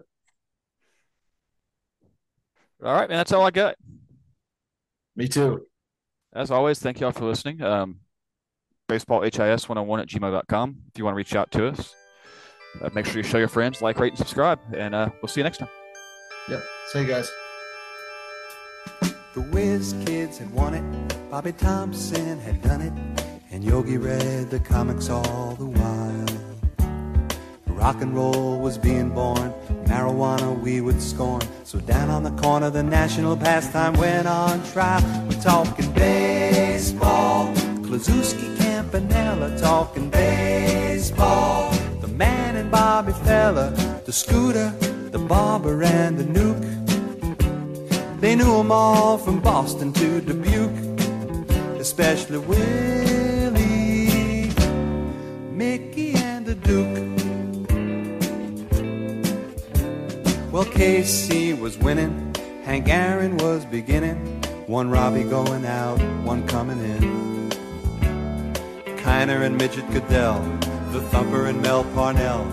[2.83, 3.17] All right, man.
[3.17, 3.75] That's all I got.
[5.15, 5.65] Me too.
[6.33, 7.61] As always, thank you all for listening.
[7.61, 7.99] Um,
[8.89, 11.95] baseballhis101 at gmail.com if you want to reach out to us.
[12.81, 14.59] Uh, make sure you show your friends, like, rate, and subscribe.
[14.73, 15.69] And uh, we'll see you next time.
[16.49, 16.61] Yeah.
[16.87, 17.31] See you guys.
[19.33, 22.93] The Whiz Kids had won it, Bobby Thomson had done it,
[23.51, 26.25] and Yogi read the comics all the while.
[27.67, 29.53] Rock and roll was being born,
[29.83, 31.41] marijuana we would scorn.
[31.65, 35.03] So down on the corner, the national pastime went on trial.
[35.27, 37.53] We're talking baseball,
[37.83, 41.74] Kluszewski, Campanella, talking baseball.
[42.65, 43.69] And Bobby Feller,
[44.05, 44.73] the scooter,
[45.11, 46.57] the barber and the Newk.
[48.19, 50.71] They knew 'em all from Boston to Dubuque,
[51.79, 53.61] especially Willie,
[55.51, 56.97] Mickey, and the Duke.
[60.51, 62.33] Well, Casey was winning,
[62.63, 64.17] Hank Aaron was beginning,
[64.65, 67.51] one Robbie going out, one coming in.
[69.03, 70.41] Kiner and Midget Gaedel,
[70.95, 72.43] the Thumper and Mel Parnell.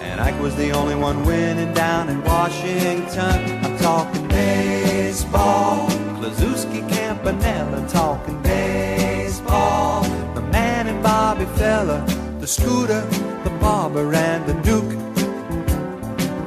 [0.00, 3.64] And Ike was the only one winning down in Washington.
[3.64, 5.88] I'm talking baseball.
[6.16, 10.04] Kluszewski, Campanella, talking baseball.
[10.36, 12.00] The man and Bobby Feller,
[12.38, 13.00] the scooter,
[13.42, 14.94] the barber, and the Duke.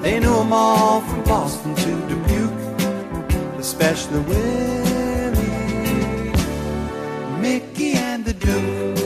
[0.01, 2.61] They knew them all from Boston to Dubuque,
[3.59, 5.51] especially Willie,
[7.41, 9.00] Mickey, and the Duke.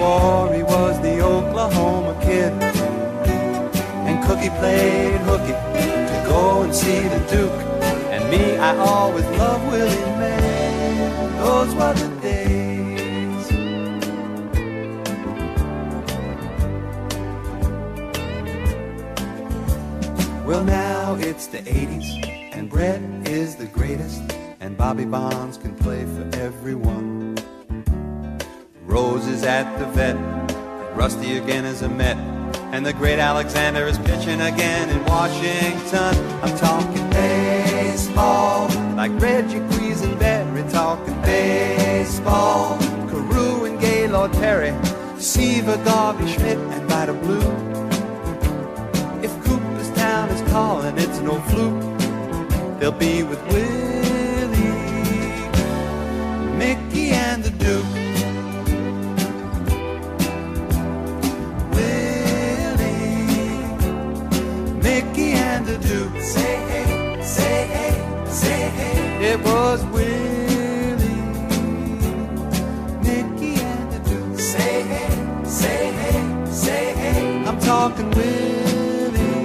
[0.00, 2.52] war, he was the Oklahoma kid.
[4.08, 5.54] And Cookie played hooky
[6.10, 7.60] to go and see the Duke.
[8.12, 10.50] And me, I always loved Willie Mae.
[11.38, 13.46] Those were the days.
[20.46, 22.08] Well, now it's the 80s,
[22.52, 24.22] and Brett is the greatest.
[24.58, 27.19] And Bobby Bonds can play for everyone.
[28.90, 30.16] Rose is at the vet,
[30.96, 32.16] Rusty again is a Met,
[32.74, 36.12] and the great Alexander is pitching again in Washington.
[36.42, 42.78] I'm talking baseball, like Reggie Quisenberry, talking baseball.
[43.08, 44.74] Carew and Gaylord Perry,
[45.20, 47.38] Seaver, Garvey, Schmidt, and Vida Blue.
[49.22, 52.80] If Cooperstown is calling, it's no fluke.
[52.80, 54.58] They'll be with Willie,
[56.58, 57.99] Mickey, and the Duke.
[65.70, 66.20] to do.
[66.20, 69.32] Say hey, say hey, say hey.
[69.32, 71.22] It was Willie,
[73.06, 74.40] Mickey and the Duke.
[74.40, 77.44] Say hey, say hey, say hey.
[77.46, 79.44] I'm talking Willie,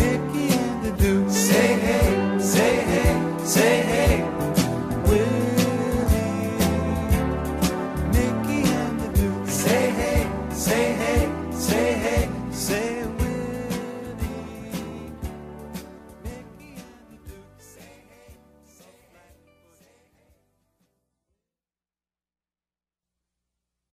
[0.00, 1.30] Mickey and the Duke.
[1.30, 3.87] Say hey, say hey, say hey.